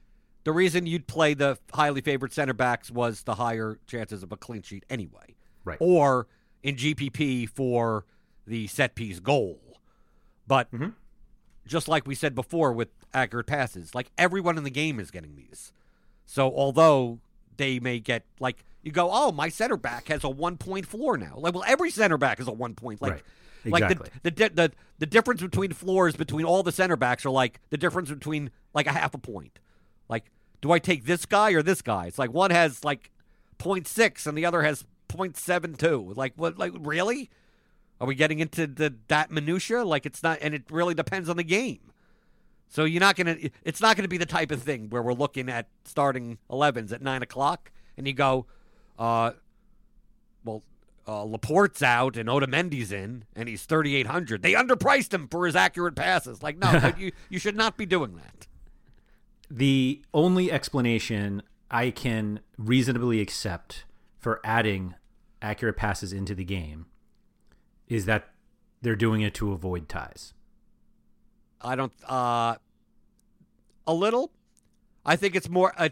[0.43, 4.37] the reason you'd play the highly favored center backs was the higher chances of a
[4.37, 5.35] clean sheet anyway.
[5.63, 5.77] Right.
[5.79, 6.27] Or
[6.61, 8.05] in GPP for
[8.45, 9.61] the set piece goal.
[10.47, 10.89] But mm-hmm.
[11.65, 15.35] just like we said before with accurate passes, like everyone in the game is getting
[15.35, 15.73] these.
[16.25, 17.19] So although
[17.57, 21.17] they may get like you go, oh, my center back has a one point floor
[21.17, 21.35] now.
[21.37, 23.01] Like, well, every center back is a one point.
[23.01, 23.23] Like,
[23.63, 23.81] Right.
[23.81, 27.61] like the, the the the difference between floors between all the center backs are like
[27.69, 29.59] the difference between like a half a point.
[30.09, 30.25] Like,
[30.61, 32.07] do I take this guy or this guy?
[32.07, 33.09] It's like one has like
[33.59, 36.15] 0.6 and the other has 0.72.
[36.17, 36.57] Like, what?
[36.57, 37.29] Like, really?
[38.03, 39.85] Are we getting into the that minutia?
[39.85, 41.79] Like, it's not, and it really depends on the game.
[42.67, 43.37] So you're not gonna.
[43.63, 47.01] It's not gonna be the type of thing where we're looking at starting 11s at
[47.01, 48.45] nine o'clock, and you go,
[48.99, 49.31] uh,
[50.43, 50.63] well,
[51.07, 54.41] uh, Laporte's out and Otamendi's in, and he's 3,800.
[54.41, 56.43] They underpriced him for his accurate passes.
[56.43, 58.47] Like, no, but you you should not be doing that.
[59.49, 63.85] The only explanation I can reasonably accept
[64.19, 64.95] for adding
[65.41, 66.87] accurate passes into the game
[67.93, 68.29] is that
[68.81, 70.33] they're doing it to avoid ties.
[71.61, 71.93] I don't.
[72.07, 72.55] Uh,
[73.85, 74.31] a little.
[75.05, 75.89] I think it's more uh,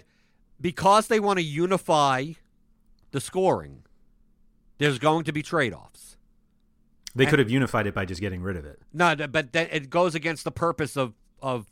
[0.60, 2.32] because they want to unify
[3.12, 3.84] the scoring.
[4.80, 6.18] There's going to be trade offs.
[7.14, 8.82] They And- could have unified it by just getting rid of it.
[8.94, 11.68] No, but that it goes against the purpose of of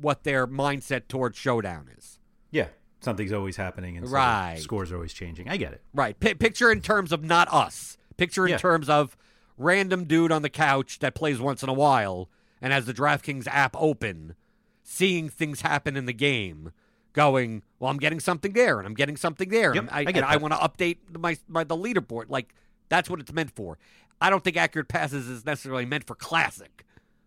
[0.00, 2.18] what their mindset towards showdown is.
[2.50, 2.68] Yeah,
[3.00, 4.58] something's always happening, and so Right.
[4.60, 5.48] scores are always changing.
[5.48, 5.82] I get it.
[5.94, 6.18] Right.
[6.20, 7.96] P- picture in terms of not us.
[8.18, 8.58] Picture in Yeah.
[8.58, 9.16] terms of
[9.58, 12.28] random dude on the couch that plays once in a while
[12.60, 14.34] and has the DraftKings app open,
[14.82, 16.72] seeing things happen in the game,
[17.12, 20.34] going, "Well, I'm getting something there, and I'm getting something there, Yep, and I, I
[20.34, 22.54] I want to update my my the leaderboard." Like
[22.88, 23.78] that's what it's meant for.
[24.20, 26.84] I don't think accurate passes is necessarily meant for classic,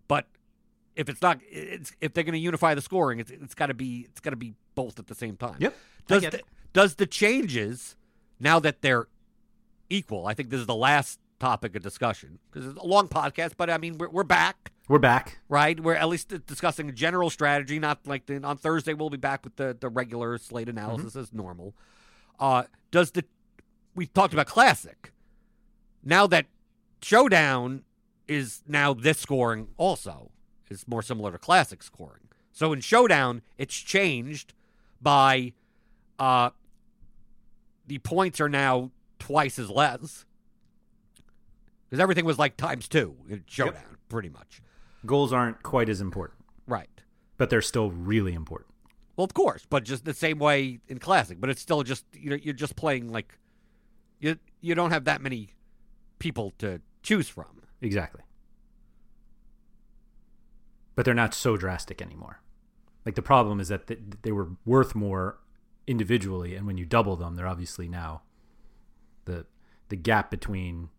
[0.08, 0.28] but
[0.96, 3.74] if it's not, it's if they're going to unify the scoring, it's it's got to
[3.74, 5.58] be it's got to be both at the same time.
[5.60, 5.76] Yep,
[6.08, 6.42] Does the,
[6.74, 7.96] does the changes
[8.40, 9.08] now that they're
[9.90, 10.26] equal?
[10.28, 13.70] I think this is the last topic of discussion because it's a long podcast, but
[13.70, 14.72] I mean we're we're back.
[14.88, 15.40] We're back.
[15.50, 15.80] right?
[15.80, 19.44] We're at least discussing a general strategy, not like the, on Thursday we'll be back
[19.44, 21.76] with the, the regular slate analysis as normal.
[22.40, 23.24] Uh, does the
[23.96, 25.14] we talked about classic.
[26.04, 26.48] Now that
[27.02, 27.84] showdown
[28.28, 30.32] is now this scoring also
[30.70, 32.30] is more similar to classic scoring.
[32.52, 34.54] So in showdown, it's changed
[35.02, 35.54] by
[36.18, 36.50] uh,
[37.88, 40.26] the points are now twice as less
[41.90, 44.62] because everything was like times two in showdown, pretty much.
[45.06, 46.90] Goals aren't quite as important, Right.
[47.38, 48.70] but they're still really important.
[49.16, 51.40] Well, of course, but just the same way in classic.
[51.42, 53.38] But it's still just you know you're just playing like
[54.20, 55.50] you you don't have that many
[56.20, 57.62] people to choose from.
[57.82, 58.22] Exactly.
[60.96, 62.42] But they're not so drastic anymore.
[63.06, 65.40] Like the problem is that th- they were worth more
[65.88, 68.22] individually, and when you double them, they're obviously now
[69.26, 69.46] the
[69.88, 70.90] the gap between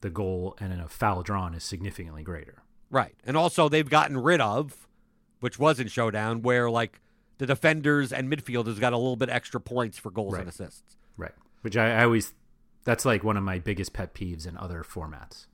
[0.00, 2.62] the goal and in a foul drawn is significantly greater.
[2.90, 3.14] Right.
[3.24, 4.86] And also they've gotten rid of,
[5.40, 7.00] which was in showdown, where like
[7.38, 10.40] the defenders and midfielders got a little bit extra points for goals Right.
[10.40, 10.96] and assists.
[11.16, 11.34] Right.
[11.62, 12.34] Which I, I always
[12.84, 15.46] that's like one of my biggest pet peeves in other formats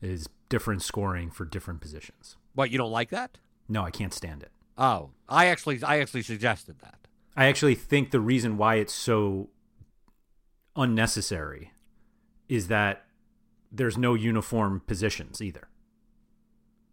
[0.00, 2.36] is different scoring for different positions.
[2.54, 3.38] What you don't like that?
[3.68, 4.50] No, I can't stand it.
[4.78, 7.06] Oh, I actually I actually suggested that.
[7.36, 9.50] I actually think the reason why it's so
[10.76, 11.72] unnecessary
[12.48, 13.04] is that
[13.70, 15.68] there's no uniform positions either.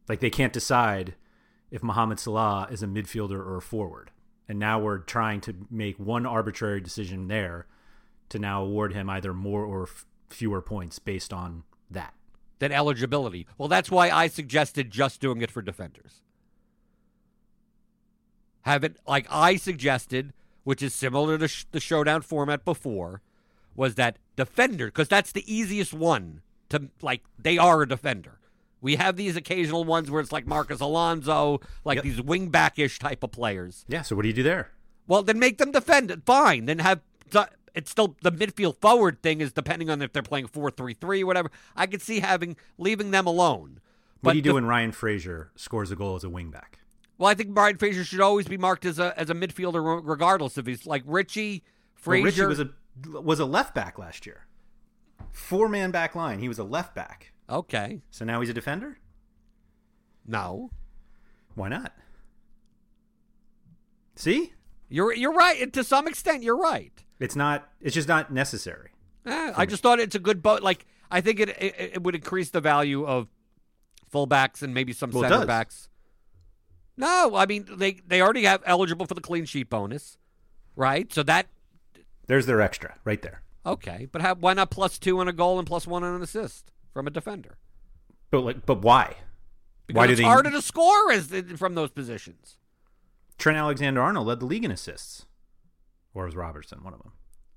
[0.08, 1.16] Like they can't decide
[1.72, 4.12] if Mohamed Salah is a midfielder or a forward.
[4.48, 7.68] And now we're trying to make one arbitrary decision there
[8.30, 12.14] to now award him either more or f- fewer points based on that.
[12.60, 13.46] That eligibility.
[13.58, 16.22] Well, that's why I suggested just doing it for defenders.
[18.62, 20.34] Have it like I suggested,
[20.64, 23.22] which is similar to sh- the showdown format before,
[23.76, 27.24] was that defender because that's the easiest one to like.
[27.38, 28.40] They are a defender.
[28.80, 32.04] We have these occasional ones where it's like Marcos Alonso, like Yep.
[32.04, 33.86] these wing backish type of players.
[33.88, 34.72] Yeah, so what do you do there?
[35.08, 36.24] Well, then make them defend it.
[36.26, 36.66] Fine.
[36.66, 37.02] Then have
[37.74, 41.24] it's still the midfield forward thing is depending on if they're playing four three three
[41.24, 41.52] whatever.
[41.76, 43.80] I could see having leaving them alone.
[44.22, 46.76] What do you do the- when Ryan Fraser scores a goal as a wingback?
[47.20, 50.02] Well, I think Ryan Fraser should always be marked as a as a midfielder, re-
[50.04, 51.64] regardless if he's like Ritchie
[52.06, 52.70] Well, Ritchie was a
[53.22, 54.46] was a left back last year.
[55.38, 56.40] Four man back line.
[56.40, 57.32] He was a left back.
[57.50, 58.02] okay.
[58.10, 58.98] So now he's a defender?
[60.26, 60.72] No,
[61.56, 61.94] Why not?
[64.16, 64.54] See?
[64.90, 65.72] you're you're right.
[65.74, 66.92] To some extent, you're right.
[67.20, 68.90] It's not it's just not necessary.
[69.26, 70.64] Eh, I just thought it's a good boat.
[70.64, 73.28] Like I think it, it it would increase the value of
[74.14, 75.90] fullbacks and maybe some Well, center backs.
[76.98, 80.18] No, I mean they they already have eligible for the clean sheet bonus,
[80.76, 81.14] right?
[81.14, 81.48] So that
[82.28, 83.44] There's their extra right there.
[83.68, 86.72] Okay, but why not plus two on a goal and plus one on an assist
[86.94, 87.58] from a defender?
[88.32, 89.16] But like but why?
[89.86, 92.58] Because why do it's they harder to score as from those positions.
[93.38, 95.26] Trent Alexander Arnold led the league in assists.
[96.14, 97.12] Or was Robertson one of them?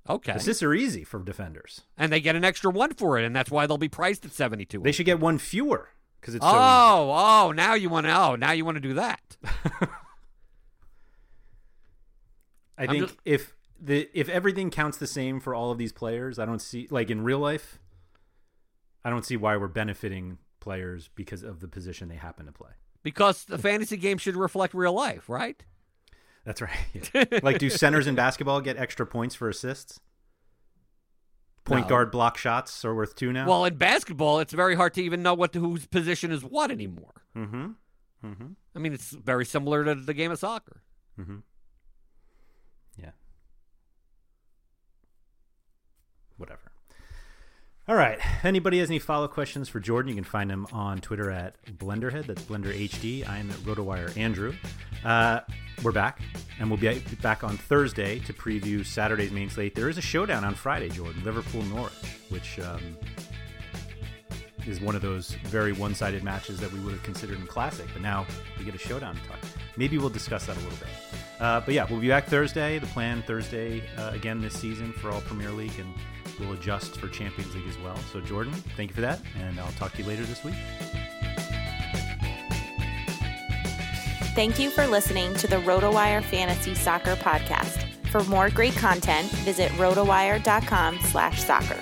[0.09, 1.81] Okay, Assists are easy for defenders.
[1.97, 4.31] and they get an extra one for it, and that's why they'll be priced at
[4.31, 4.79] seventy two.
[4.79, 5.89] They should get one fewer
[6.19, 6.59] because it's so oh, easy.
[6.59, 8.15] oh, oh, now you want to.
[8.17, 9.37] Oh, now you want to do that.
[12.77, 15.91] I I'm think just- if the if everything counts the same for all of these
[15.91, 17.79] players, I don't see like in real life,
[19.03, 22.71] I don't see why we're benefiting players because of the position they happen to play.
[23.03, 25.61] Because the fantasy game should reflect real life, right?
[26.45, 26.77] That's right.
[27.13, 27.39] Yeah.
[27.43, 29.99] like, do centers in basketball get extra points for assists?
[31.63, 31.89] Point No.
[31.89, 33.47] guard block shots are worth two now.
[33.47, 37.23] Well, in basketball, it's very hard to even know what whose position is what anymore.
[37.35, 37.71] mm-hmm.
[38.25, 38.47] Mm-hmm.
[38.75, 40.81] I mean, it's very similar to the game of soccer.
[41.19, 41.37] Mm-hmm.
[42.97, 43.11] Yeah.
[46.41, 46.71] Whatever.
[47.87, 48.17] All right.
[48.43, 50.09] Anybody has any follow questions for Jordan?
[50.09, 52.25] You can find him on Twitter at Blenderhead.
[52.25, 53.27] That's Blender HD.
[53.29, 54.55] I am at RotoWire Andrew.
[55.05, 55.41] Uh,
[55.83, 56.19] we're back,
[56.59, 59.75] and we'll be back on Thursday to preview Saturday's main slate.
[59.75, 61.23] There is a showdown on Friday, Jordan.
[61.23, 61.93] Liverpool Norwich,
[62.29, 62.97] which um,
[64.67, 68.01] is one of those very one-sided matches that we would have considered in classic, but
[68.01, 68.25] now
[68.57, 69.39] we get a showdown to talk.
[69.77, 70.89] Maybe we'll discuss that a little bit.
[71.39, 72.79] Uh, but yeah, we'll be back Thursday.
[72.79, 75.93] The plan Thursday uh, again this season for all Premier League, and
[76.39, 77.97] we'll adjust for Champions League as well.
[78.11, 80.55] So Jordan, thank you for that, and I'll talk to you later this week.
[84.33, 87.85] Thank you for listening to the RotoWire Fantasy Soccer Podcast.
[88.07, 91.81] For more great content, visit rotowire.com slash soccer.